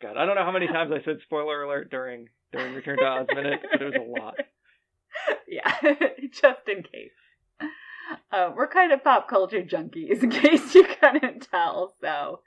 God, 0.00 0.16
I 0.16 0.26
don't 0.26 0.36
know 0.36 0.44
how 0.44 0.52
many 0.52 0.68
times 0.68 0.92
I 0.92 1.04
said 1.04 1.18
spoiler 1.24 1.62
alert 1.62 1.90
during 1.90 2.28
during 2.52 2.74
Return 2.74 2.98
to 2.98 3.04
Oz 3.04 3.26
minute, 3.34 3.60
but 3.70 3.82
it 3.82 3.84
was 3.84 3.94
a 3.94 4.20
lot. 4.20 4.34
yeah, 5.48 5.74
just 6.32 6.68
in 6.68 6.82
case. 6.82 7.10
Uh, 8.32 8.50
we're 8.56 8.68
kind 8.68 8.92
of 8.92 9.04
pop 9.04 9.28
culture 9.28 9.62
junkies, 9.62 10.22
in 10.22 10.30
case 10.30 10.74
you 10.74 10.84
couldn't 10.84 11.48
tell. 11.50 11.94
So 12.00 12.40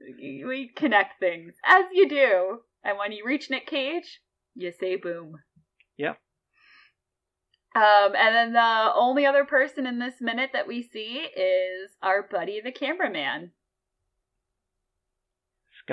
we 0.00 0.70
connect 0.74 1.20
things 1.20 1.54
as 1.64 1.84
you 1.92 2.08
do, 2.08 2.60
and 2.82 2.98
when 2.98 3.12
you 3.12 3.24
reach 3.24 3.50
Nick 3.50 3.66
Cage, 3.66 4.20
you 4.54 4.72
say 4.72 4.96
boom. 4.96 5.36
Yeah. 5.96 6.14
Um, 7.76 8.14
and 8.16 8.34
then 8.34 8.52
the 8.54 8.92
only 8.94 9.26
other 9.26 9.44
person 9.44 9.86
in 9.86 9.98
this 9.98 10.20
minute 10.20 10.50
that 10.52 10.66
we 10.66 10.82
see 10.82 11.28
is 11.36 11.90
our 12.02 12.22
buddy, 12.22 12.60
the 12.60 12.72
cameraman. 12.72 13.52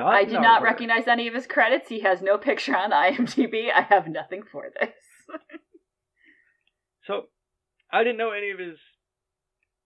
I 0.03 0.25
did 0.25 0.41
not 0.41 0.61
recognize 0.61 1.07
any 1.07 1.27
of 1.27 1.33
his 1.33 1.47
credits. 1.47 1.89
He 1.89 2.01
has 2.01 2.21
no 2.21 2.37
picture 2.37 2.75
on 2.75 2.91
IMDb. 2.91 3.71
I 3.73 3.81
have 3.81 4.07
nothing 4.07 4.43
for 4.51 4.69
this. 4.79 5.39
So, 7.05 7.27
I 7.91 8.03
didn't 8.03 8.17
know 8.17 8.31
any 8.31 8.51
of 8.51 8.59
his. 8.59 8.77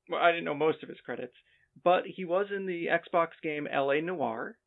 Well, 0.09 0.21
I 0.21 0.31
didn't 0.31 0.45
know 0.45 0.55
most 0.55 0.83
of 0.83 0.89
his 0.89 0.99
credits, 1.05 1.33
but 1.83 2.03
he 2.05 2.25
was 2.25 2.47
in 2.55 2.65
the 2.65 2.87
Xbox 2.87 3.29
game 3.43 3.67
L.A. 3.71 4.01
Noire. 4.01 4.57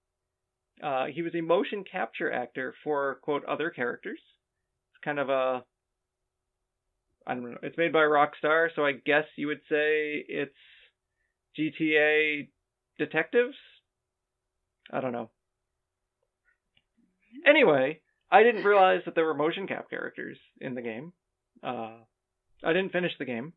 Uh, 0.82 1.06
he 1.06 1.22
was 1.22 1.34
a 1.34 1.40
motion 1.40 1.84
capture 1.90 2.30
actor 2.30 2.74
for 2.84 3.18
quote 3.22 3.44
other 3.46 3.70
characters. 3.70 4.20
It's 4.92 5.04
kind 5.04 5.18
of 5.18 5.28
a. 5.28 5.64
I 7.26 7.34
don't 7.34 7.44
know. 7.44 7.58
It's 7.62 7.78
made 7.78 7.92
by 7.92 8.00
Rockstar, 8.00 8.68
so 8.74 8.84
I 8.84 8.92
guess 8.92 9.24
you 9.36 9.46
would 9.46 9.60
say 9.68 10.24
it's 10.28 10.52
GTA 11.58 12.48
Detectives. 12.98 13.56
I 14.90 15.00
don't 15.00 15.12
know. 15.12 15.30
Anyway, 17.46 18.00
I 18.30 18.42
didn't 18.42 18.64
realize 18.64 19.02
that 19.04 19.14
there 19.14 19.24
were 19.24 19.34
motion 19.34 19.66
cap 19.66 19.90
characters 19.90 20.38
in 20.60 20.74
the 20.74 20.82
game. 20.82 21.12
Uh, 21.62 21.96
I 22.64 22.72
didn't 22.72 22.92
finish 22.92 23.12
the 23.18 23.24
game. 23.24 23.52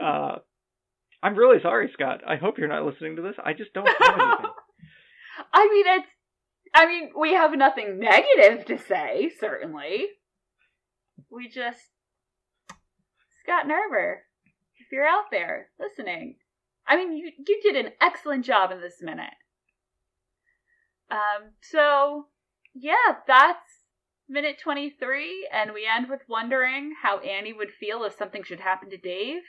Uh, 0.00 0.36
I'm 1.22 1.36
really 1.36 1.60
sorry, 1.62 1.90
Scott. 1.92 2.22
I 2.26 2.36
hope 2.36 2.58
you're 2.58 2.68
not 2.68 2.84
listening 2.84 3.16
to 3.16 3.22
this. 3.22 3.36
I 3.42 3.52
just 3.52 3.72
don't. 3.72 3.88
I 4.00 5.68
mean, 5.68 5.86
it's. 5.86 6.08
I 6.74 6.86
mean, 6.86 7.10
we 7.18 7.32
have 7.32 7.56
nothing 7.56 7.98
negative 7.98 8.66
to 8.66 8.78
say, 8.78 9.30
certainly. 9.40 10.06
We 11.30 11.48
just. 11.48 11.80
Scott 13.42 13.66
Narver, 13.66 14.16
if 14.78 14.92
you're 14.92 15.06
out 15.06 15.26
there 15.30 15.68
listening, 15.78 16.36
I 16.88 16.96
mean, 16.96 17.12
you, 17.12 17.32
you 17.46 17.60
did 17.62 17.76
an 17.76 17.92
excellent 18.00 18.44
job 18.44 18.70
in 18.70 18.80
this 18.80 19.02
minute. 19.02 19.34
Um, 21.10 21.52
so, 21.60 22.26
yeah, 22.74 23.16
that's 23.26 23.58
minute 24.28 24.58
23, 24.62 25.48
and 25.52 25.72
we 25.72 25.86
end 25.86 26.08
with 26.08 26.20
wondering 26.28 26.94
how 27.02 27.18
Annie 27.18 27.52
would 27.52 27.70
feel 27.70 28.04
if 28.04 28.16
something 28.16 28.42
should 28.42 28.60
happen 28.60 28.90
to 28.90 28.96
Dave. 28.96 29.42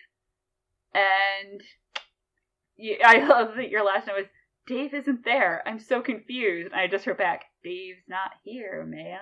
And 0.94 1.62
you, 2.76 2.98
I 3.04 3.26
love 3.28 3.56
that 3.56 3.70
your 3.70 3.86
last 3.86 4.08
note 4.08 4.18
was 4.18 4.26
Dave 4.66 4.94
isn't 4.94 5.24
there. 5.26 5.64
I'm 5.66 5.80
so 5.80 6.02
confused. 6.02 6.72
And 6.72 6.80
I 6.80 6.88
just 6.88 7.08
wrote 7.08 7.18
back, 7.18 7.46
Dave's 7.64 8.04
not 8.08 8.32
here, 8.44 8.86
man. 8.88 9.20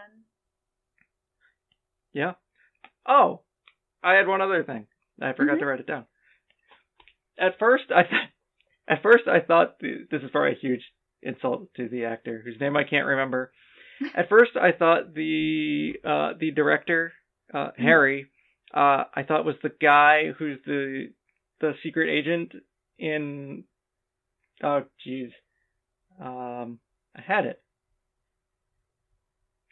Yeah. 2.13 2.33
Oh, 3.05 3.41
I 4.03 4.13
had 4.13 4.27
one 4.27 4.41
other 4.41 4.63
thing. 4.63 4.87
I 5.21 5.33
forgot 5.33 5.57
Mhm. 5.57 5.59
to 5.59 5.65
write 5.65 5.79
it 5.79 5.87
down. 5.87 6.07
At 7.39 7.59
first, 7.59 7.85
I 7.93 8.03
th- 8.03 8.29
at 8.87 9.01
first 9.01 9.27
I 9.27 9.39
thought 9.39 9.79
the, 9.79 10.07
this 10.09 10.21
is 10.21 10.29
probably 10.31 10.51
a 10.51 10.59
huge 10.59 10.83
insult 11.21 11.73
to 11.75 11.89
the 11.89 12.05
actor 12.05 12.41
whose 12.43 12.59
name 12.59 12.77
I 12.77 12.83
can't 12.83 13.07
remember. 13.07 13.51
At 14.15 14.27
first, 14.27 14.51
I 14.61 14.73
thought 14.73 15.13
the 15.13 15.93
uh, 16.03 16.33
the 16.37 16.51
director 16.51 17.13
uh, 17.53 17.69
Harry, 17.77 18.27
uh, 18.73 19.05
I 19.13 19.23
thought 19.25 19.45
was 19.45 19.55
the 19.63 19.71
guy 19.81 20.31
who's 20.37 20.59
the 20.65 21.11
the 21.61 21.73
secret 21.83 22.09
agent 22.09 22.53
in. 22.99 23.63
Oh, 24.63 24.83
jeez. 25.05 25.31
Um, 26.21 26.79
I 27.15 27.21
had 27.21 27.45
it. 27.45 27.61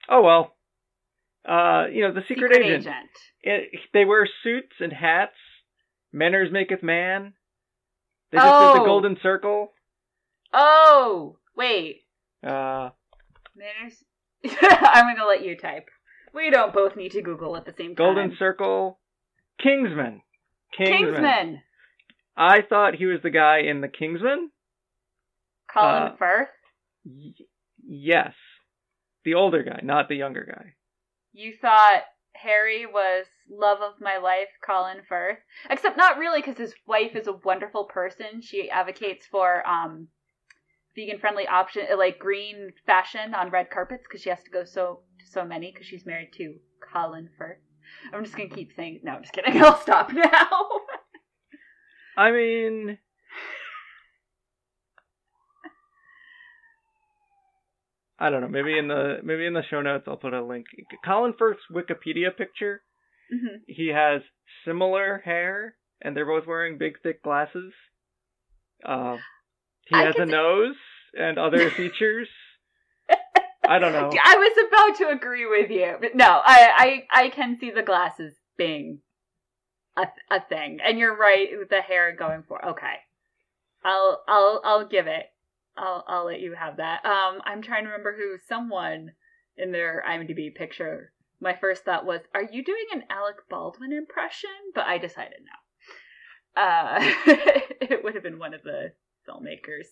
Oh 0.09 0.21
well. 0.21 0.55
Uh, 1.45 1.87
you 1.91 2.01
know 2.01 2.13
the 2.13 2.23
secret, 2.27 2.55
agent. 2.55 2.87
It, 3.41 3.71
they 3.93 4.05
wear 4.05 4.27
suits 4.43 4.75
and 4.79 4.93
hats. 4.93 5.35
Manners 6.13 6.49
maketh 6.51 6.83
man. 6.83 7.33
They 8.33 8.39
just 8.39 8.45
did 8.47 8.51
Oh. 8.53 8.73
the 8.79 8.85
golden 8.85 9.17
circle. 9.23 9.71
Oh, 10.51 11.37
wait. 11.55 12.01
Uh, 12.45 12.89
Manners. 13.55 14.03
I'm 14.61 15.05
going 15.05 15.17
to 15.17 15.25
let 15.27 15.45
you 15.45 15.55
type. 15.55 15.85
We 16.33 16.49
don't 16.49 16.73
both 16.73 16.95
need 16.97 17.11
to 17.11 17.21
Google 17.21 17.55
at 17.55 17.65
the 17.65 17.73
same 17.77 17.95
time. 17.95 18.05
golden 18.05 18.35
circle. 18.37 18.99
Kingsman. 19.61 20.21
Kingsman. 20.77 21.05
Kingsman. 21.13 21.61
I 22.35 22.61
thought 22.67 22.95
he 22.95 23.05
was 23.05 23.19
the 23.21 23.29
guy 23.29 23.59
in 23.59 23.81
the 23.81 23.87
Kingsman. 23.87 24.49
Colin 25.71 26.03
Uh, 26.03 26.15
Firth. 26.17 26.49
Y- 27.05 27.33
yes, 27.87 28.33
the 29.25 29.35
older 29.35 29.61
guy, 29.63 29.79
not 29.83 30.09
the 30.09 30.15
younger 30.15 30.43
guy. 30.43 30.73
You 31.33 31.53
thought 31.61 32.01
Harry 32.35 32.85
was 32.85 33.25
love 33.49 33.81
of 33.81 34.01
my 34.01 34.17
life, 34.17 34.49
Colin 34.65 35.01
Firth. 35.07 35.39
Except 35.69 35.97
not 35.97 36.17
really, 36.17 36.41
because 36.41 36.57
his 36.57 36.73
wife 36.87 37.15
is 37.15 37.27
a 37.27 37.39
wonderful 37.43 37.85
person. 37.85 38.41
She 38.41 38.69
advocates 38.69 39.25
for 39.25 39.67
um, 39.67 40.07
vegan 40.95 41.19
friendly 41.19 41.47
option, 41.47 41.85
like 41.97 42.19
green 42.19 42.71
fashion 42.85 43.33
on 43.33 43.49
red 43.49 43.69
carpets, 43.69 44.03
because 44.07 44.21
she 44.21 44.29
has 44.29 44.43
to 44.43 44.51
go 44.51 44.63
so 44.63 45.01
to 45.19 45.27
so 45.27 45.45
many 45.45 45.71
because 45.71 45.87
she's 45.87 46.05
married 46.05 46.33
to 46.37 46.55
Colin 46.91 47.29
Firth. 47.37 47.59
I'm 48.13 48.23
just 48.23 48.35
gonna 48.35 48.49
keep 48.49 48.73
saying 48.75 49.01
no. 49.03 49.13
I'm 49.13 49.21
just 49.21 49.33
kidding. 49.33 49.61
I'll 49.61 49.79
stop 49.79 50.11
now. 50.11 50.67
I 52.17 52.31
mean, 52.31 52.97
I 58.23 58.29
don't 58.29 58.39
know. 58.39 58.47
Maybe 58.47 58.77
in 58.77 58.87
the 58.87 59.17
maybe 59.21 59.45
in 59.45 59.51
the 59.51 59.63
show 59.69 59.81
notes 59.81 60.05
I'll 60.07 60.15
put 60.15 60.33
a 60.33 60.41
link. 60.41 60.67
Colin 61.03 61.33
Firth's 61.37 61.59
Wikipedia 61.69 62.35
picture. 62.35 62.81
Mhm. 63.33 63.63
He 63.67 63.89
has 63.89 64.21
similar 64.63 65.21
hair, 65.25 65.75
and 66.01 66.15
they're 66.15 66.25
both 66.25 66.47
wearing 66.47 66.77
big 66.77 67.01
thick 67.03 67.21
glasses. 67.21 67.73
Uh, 68.85 69.17
he 69.87 69.95
I 69.97 70.03
has 70.05 70.15
a 70.17 70.25
nose 70.25 70.77
and 71.19 71.37
other 71.37 71.69
features. 71.77 72.29
I 73.67 73.79
don't 73.79 73.91
know. 73.91 74.09
I 74.23 74.35
was 74.37 74.67
about 74.69 74.97
to 74.99 75.13
agree 75.13 75.45
with 75.45 75.69
you, 75.69 75.97
but 75.99 76.15
no, 76.15 76.25
I 76.25 77.05
I, 77.11 77.23
I 77.25 77.29
can 77.29 77.57
see 77.59 77.71
the 77.71 77.83
glasses 77.83 78.33
being 78.55 78.99
a 79.97 80.07
a 80.31 80.39
thing, 80.47 80.79
and 80.81 80.97
you're 80.97 81.17
right 81.17 81.49
with 81.59 81.67
the 81.67 81.81
hair 81.81 82.15
going 82.15 82.43
for. 82.47 82.63
Okay, 82.65 82.95
I'll 83.83 84.23
I'll 84.29 84.61
I'll 84.63 84.87
give 84.87 85.07
it. 85.07 85.25
I'll 85.77 86.03
I'll 86.07 86.25
let 86.25 86.41
you 86.41 86.53
have 86.53 86.77
that. 86.77 87.05
Um, 87.05 87.41
I'm 87.45 87.61
trying 87.61 87.83
to 87.83 87.89
remember 87.89 88.15
who 88.15 88.37
someone 88.47 89.11
in 89.57 89.71
their 89.71 90.03
IMDb 90.07 90.53
picture. 90.53 91.11
My 91.39 91.55
first 91.59 91.83
thought 91.83 92.05
was, 92.05 92.21
"Are 92.33 92.43
you 92.43 92.63
doing 92.63 92.85
an 92.93 93.03
Alec 93.09 93.37
Baldwin 93.49 93.91
impression?" 93.91 94.49
But 94.73 94.85
I 94.85 94.97
decided 94.97 95.39
no. 96.55 96.61
Uh, 96.61 96.99
it 97.81 98.03
would 98.03 98.13
have 98.13 98.23
been 98.23 98.39
one 98.39 98.53
of 98.53 98.63
the 98.63 98.93
filmmakers. 99.27 99.87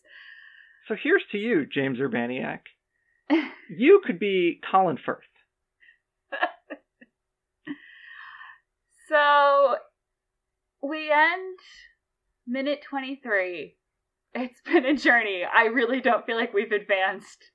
So 0.88 0.96
here's 1.02 1.24
to 1.32 1.38
you, 1.38 1.66
James 1.66 2.00
Urbaniak. 2.00 2.62
You 3.74 4.02
could 4.06 4.20
be 4.20 4.60
Colin 4.70 4.98
Firth. 4.98 5.24
So 9.12 9.76
we 10.82 11.12
end 11.12 11.60
minute 12.48 12.80
23. 12.90 13.76
It's 14.34 14.62
been 14.62 14.86
a 14.86 14.96
journey. 14.96 15.44
I 15.44 15.66
really 15.66 16.02
don't 16.02 16.26
feel 16.26 16.38
like 16.38 16.54
we've 16.54 16.72
advanced 16.72 17.52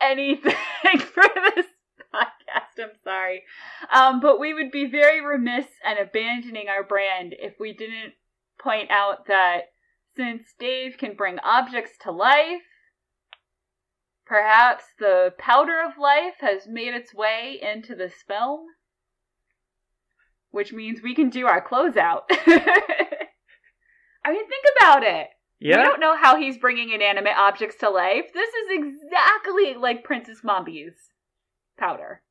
anything 0.00 0.54
for 0.98 1.24
this 1.54 1.66
podcast. 2.14 2.82
I'm 2.82 2.90
sorry. 3.02 3.42
Um, 3.90 4.20
but 4.20 4.38
we 4.38 4.52
would 4.52 4.70
be 4.70 4.86
very 4.86 5.24
remiss 5.24 5.66
and 5.84 5.98
abandoning 5.98 6.68
our 6.68 6.84
brand 6.84 7.34
if 7.38 7.54
we 7.58 7.72
didn't 7.72 8.14
point 8.58 8.90
out 8.90 9.26
that 9.28 9.70
since 10.16 10.54
Dave 10.58 10.98
can 10.98 11.14
bring 11.14 11.38
objects 11.38 11.92
to 12.02 12.10
life, 12.10 12.62
perhaps 14.26 14.84
the 14.98 15.34
powder 15.38 15.82
of 15.82 15.98
life 15.98 16.36
has 16.40 16.66
made 16.66 16.94
its 16.94 17.14
way 17.14 17.58
into 17.62 17.94
this 17.94 18.14
film 18.26 18.66
which 20.56 20.72
means 20.72 21.02
we 21.02 21.14
can 21.14 21.28
do 21.28 21.46
our 21.46 21.62
closeout. 21.62 22.22
I 22.30 24.32
mean, 24.32 24.48
think 24.48 24.64
about 24.78 25.02
it. 25.02 25.28
Yeah. 25.58 25.78
We 25.78 25.84
don't 25.84 26.00
know 26.00 26.16
how 26.16 26.36
he's 26.38 26.58
bringing 26.58 26.90
inanimate 26.90 27.36
objects 27.36 27.76
to 27.80 27.90
life. 27.90 28.32
This 28.34 28.50
is 28.50 28.68
exactly 28.70 29.74
like 29.74 30.04
Princess 30.04 30.42
Mombi's 30.44 30.94
powder. 31.78 32.22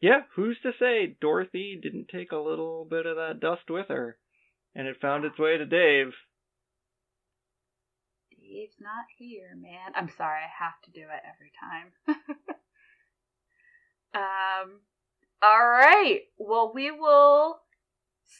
Yeah, 0.00 0.22
who's 0.34 0.58
to 0.62 0.72
say 0.78 1.16
Dorothy 1.20 1.78
didn't 1.80 2.08
take 2.08 2.32
a 2.32 2.36
little 2.36 2.86
bit 2.88 3.06
of 3.06 3.16
that 3.16 3.40
dust 3.40 3.68
with 3.68 3.88
her 3.88 4.16
and 4.74 4.86
it 4.86 5.00
found 5.00 5.24
its 5.24 5.38
way 5.38 5.56
to 5.56 5.66
Dave? 5.66 6.12
Dave's 8.30 8.76
not 8.80 9.06
here, 9.16 9.56
man. 9.60 9.92
I'm 9.94 10.08
sorry, 10.16 10.40
I 10.40 10.64
have 10.64 10.80
to 10.84 10.90
do 10.90 11.00
it 11.00 11.22
every 11.28 11.52
time. 11.60 11.92
um, 14.14 14.80
all 15.42 15.68
right. 15.68 16.20
Well, 16.38 16.72
we 16.74 16.90
will 16.90 17.60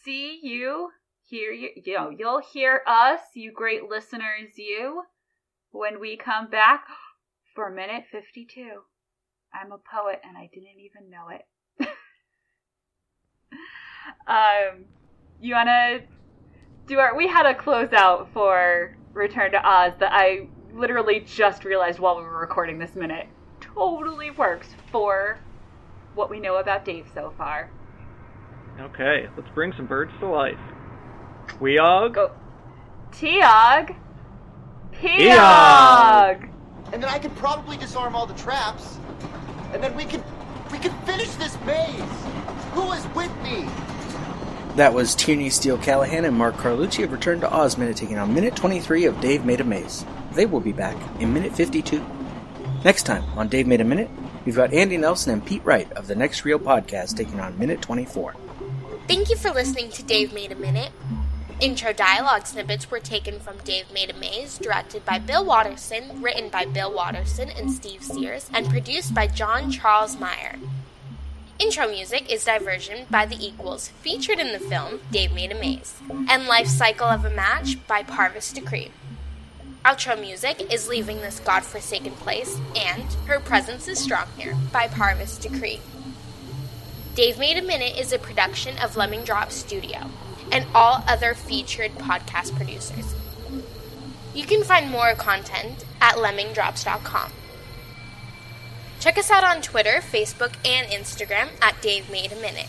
see 0.04 0.40
you, 0.42 0.90
hear 1.28 1.52
you, 1.52 1.70
you 1.84 1.94
know, 1.94 2.10
you'll 2.10 2.40
hear 2.40 2.82
us, 2.86 3.20
you 3.34 3.52
great 3.52 3.88
listeners, 3.88 4.56
you, 4.56 5.02
when 5.70 6.00
we 6.00 6.16
come 6.16 6.48
back 6.48 6.84
for 7.54 7.70
minute 7.70 8.04
52. 8.10 8.80
I'm 9.52 9.72
a 9.72 9.78
poet 9.78 10.20
and 10.26 10.36
I 10.36 10.48
didn't 10.52 10.80
even 10.80 11.10
know 11.10 11.28
it. 11.28 11.44
um, 14.26 14.84
you 15.40 15.54
wanna 15.54 16.00
do 16.86 16.98
our? 16.98 17.14
We 17.16 17.28
had 17.28 17.46
a 17.46 17.54
closeout 17.54 18.28
for 18.32 18.96
Return 19.12 19.52
to 19.52 19.68
Oz 19.68 19.92
that 20.00 20.12
I 20.12 20.48
literally 20.72 21.20
just 21.20 21.64
realized 21.64 21.98
while 21.98 22.16
we 22.16 22.22
were 22.22 22.38
recording 22.38 22.78
this 22.78 22.94
minute. 22.94 23.26
Totally 23.60 24.30
works 24.30 24.74
for 24.90 25.38
what 26.14 26.30
we 26.30 26.40
know 26.40 26.56
about 26.56 26.84
Dave 26.84 27.06
so 27.14 27.32
far. 27.36 27.70
Okay, 28.80 29.26
let's 29.36 29.50
bring 29.54 29.72
some 29.76 29.86
birds 29.86 30.12
to 30.20 30.26
life. 30.26 30.58
We 31.60 31.78
all 31.78 32.08
go. 32.08 32.30
Tiog. 33.12 33.96
Peog. 34.92 35.18
Peog. 35.18 36.50
And 36.92 37.02
then 37.02 37.10
I 37.10 37.18
could 37.18 37.34
probably 37.36 37.76
disarm 37.76 38.14
all 38.14 38.26
the 38.26 38.34
traps. 38.34 38.98
And 39.72 39.82
then 39.82 39.94
we 39.96 40.04
can 40.04 40.22
we 40.72 40.78
can 40.78 40.92
finish 41.04 41.30
this 41.34 41.58
maze. 41.64 42.00
Who 42.72 42.92
is 42.92 43.06
with 43.14 43.34
me? 43.42 43.68
That 44.76 44.94
was 44.94 45.14
Tierney 45.14 45.50
Steele 45.50 45.78
Callaghan 45.78 46.24
and 46.24 46.36
Mark 46.36 46.54
Carlucci 46.56 47.02
of 47.02 47.10
Return 47.10 47.40
to 47.40 47.52
Oz 47.52 47.76
Minute 47.76 47.96
taking 47.96 48.18
on 48.18 48.32
Minute 48.32 48.54
23 48.54 49.06
of 49.06 49.20
Dave 49.20 49.44
Made 49.44 49.60
a 49.60 49.64
Maze. 49.64 50.04
They 50.34 50.46
will 50.46 50.60
be 50.60 50.72
back 50.72 50.96
in 51.20 51.32
Minute 51.32 51.52
52. 51.52 52.04
Next 52.84 53.02
time 53.02 53.24
on 53.36 53.48
Dave 53.48 53.66
Made 53.66 53.80
a 53.80 53.84
Minute, 53.84 54.08
we've 54.44 54.54
got 54.54 54.72
Andy 54.72 54.96
Nelson 54.96 55.32
and 55.32 55.44
Pete 55.44 55.64
Wright 55.64 55.90
of 55.92 56.06
the 56.06 56.14
Next 56.14 56.44
Reel 56.44 56.60
podcast 56.60 57.16
taking 57.16 57.40
on 57.40 57.58
Minute 57.58 57.82
24. 57.82 58.36
Thank 59.08 59.30
you 59.30 59.36
for 59.36 59.50
listening 59.50 59.90
to 59.90 60.02
Dave 60.04 60.32
Made 60.32 60.52
a 60.52 60.56
Minute. 60.56 60.92
Intro 61.60 61.92
dialogue 61.92 62.46
snippets 62.46 62.88
were 62.88 63.00
taken 63.00 63.40
from 63.40 63.58
Dave 63.64 63.92
Made 63.92 64.10
a 64.10 64.14
Maze, 64.14 64.58
directed 64.58 65.04
by 65.04 65.18
Bill 65.18 65.44
Watterson, 65.44 66.22
written 66.22 66.50
by 66.50 66.64
Bill 66.64 66.94
Watterson 66.94 67.50
and 67.50 67.72
Steve 67.72 68.04
Sears, 68.04 68.48
and 68.54 68.70
produced 68.70 69.12
by 69.12 69.26
John 69.26 69.68
Charles 69.68 70.20
Meyer. 70.20 70.54
Intro 71.58 71.88
music 71.88 72.32
is 72.32 72.44
Diversion 72.44 73.06
by 73.10 73.26
The 73.26 73.44
Equals, 73.44 73.88
featured 73.88 74.38
in 74.38 74.52
the 74.52 74.60
film 74.60 75.00
Dave 75.10 75.32
Made 75.32 75.50
a 75.50 75.56
Maze, 75.56 76.00
and 76.28 76.46
Life 76.46 76.68
Cycle 76.68 77.08
of 77.08 77.24
a 77.24 77.30
Match 77.30 77.84
by 77.88 78.04
Parvus 78.04 78.52
Decree. 78.52 78.92
Outro 79.84 80.20
music 80.20 80.72
is 80.72 80.86
Leaving 80.86 81.22
This 81.22 81.40
Godforsaken 81.40 82.12
Place 82.12 82.56
and 82.76 83.12
Her 83.26 83.40
Presence 83.40 83.88
is 83.88 83.98
Strong 83.98 84.28
Here 84.36 84.56
by 84.72 84.86
Parvus 84.86 85.36
Decree. 85.36 85.80
Dave 87.16 87.36
Made 87.36 87.58
a 87.58 87.62
Minute 87.62 87.98
is 87.98 88.12
a 88.12 88.18
production 88.20 88.78
of 88.78 88.96
Lemming 88.96 89.24
Drop 89.24 89.50
Studio 89.50 90.08
and 90.52 90.66
all 90.74 91.04
other 91.06 91.34
featured 91.34 91.92
podcast 91.92 92.56
producers. 92.56 93.14
You 94.34 94.44
can 94.44 94.62
find 94.62 94.90
more 94.90 95.14
content 95.14 95.84
at 96.00 96.16
lemmingdrops.com. 96.16 97.32
Check 99.00 99.18
us 99.18 99.30
out 99.30 99.44
on 99.44 99.62
Twitter, 99.62 100.00
Facebook, 100.00 100.54
and 100.64 100.88
Instagram 100.88 101.48
at 101.62 101.80
Dave 101.80 102.10
Made 102.10 102.32
a 102.32 102.36
Minute. 102.36 102.68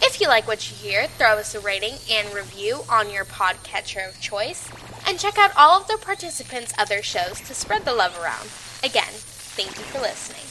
If 0.00 0.20
you 0.20 0.28
like 0.28 0.46
what 0.46 0.70
you 0.70 0.76
hear, 0.76 1.06
throw 1.08 1.38
us 1.38 1.54
a 1.54 1.60
rating 1.60 1.94
and 2.10 2.32
review 2.32 2.80
on 2.88 3.10
your 3.10 3.24
podcatcher 3.24 4.08
of 4.08 4.20
choice, 4.20 4.68
and 5.06 5.18
check 5.18 5.36
out 5.38 5.50
all 5.56 5.80
of 5.80 5.88
the 5.88 5.98
participants' 6.00 6.72
other 6.78 7.02
shows 7.02 7.40
to 7.40 7.54
spread 7.54 7.84
the 7.84 7.94
love 7.94 8.16
around. 8.20 8.48
Again, 8.84 9.12
thank 9.12 9.76
you 9.76 9.84
for 9.84 10.00
listening. 10.00 10.44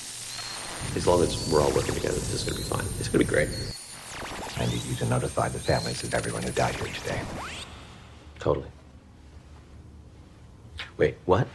As 0.98 1.08
long 1.08 1.22
as 1.22 1.50
we're 1.52 1.62
all 1.62 1.72
working 1.72 1.96
together, 1.96 2.16
this 2.16 2.34
is 2.34 2.44
going 2.44 2.58
to 2.58 2.64
be 2.64 2.70
fine. 2.70 2.86
It's 3.00 3.08
going 3.08 3.26
to 3.26 3.32
be 3.32 3.34
great. 3.34 3.77
I 4.60 4.66
need 4.66 4.84
you 4.86 4.96
to 4.96 5.06
notify 5.06 5.50
the 5.50 5.60
families 5.60 6.04
of 6.04 6.14
everyone 6.14 6.44
who 6.44 6.52
died 6.52 6.76
here 6.76 6.88
today. 6.88 7.22
Totally. 8.40 8.70
Wait, 10.98 11.18
what? 11.26 11.48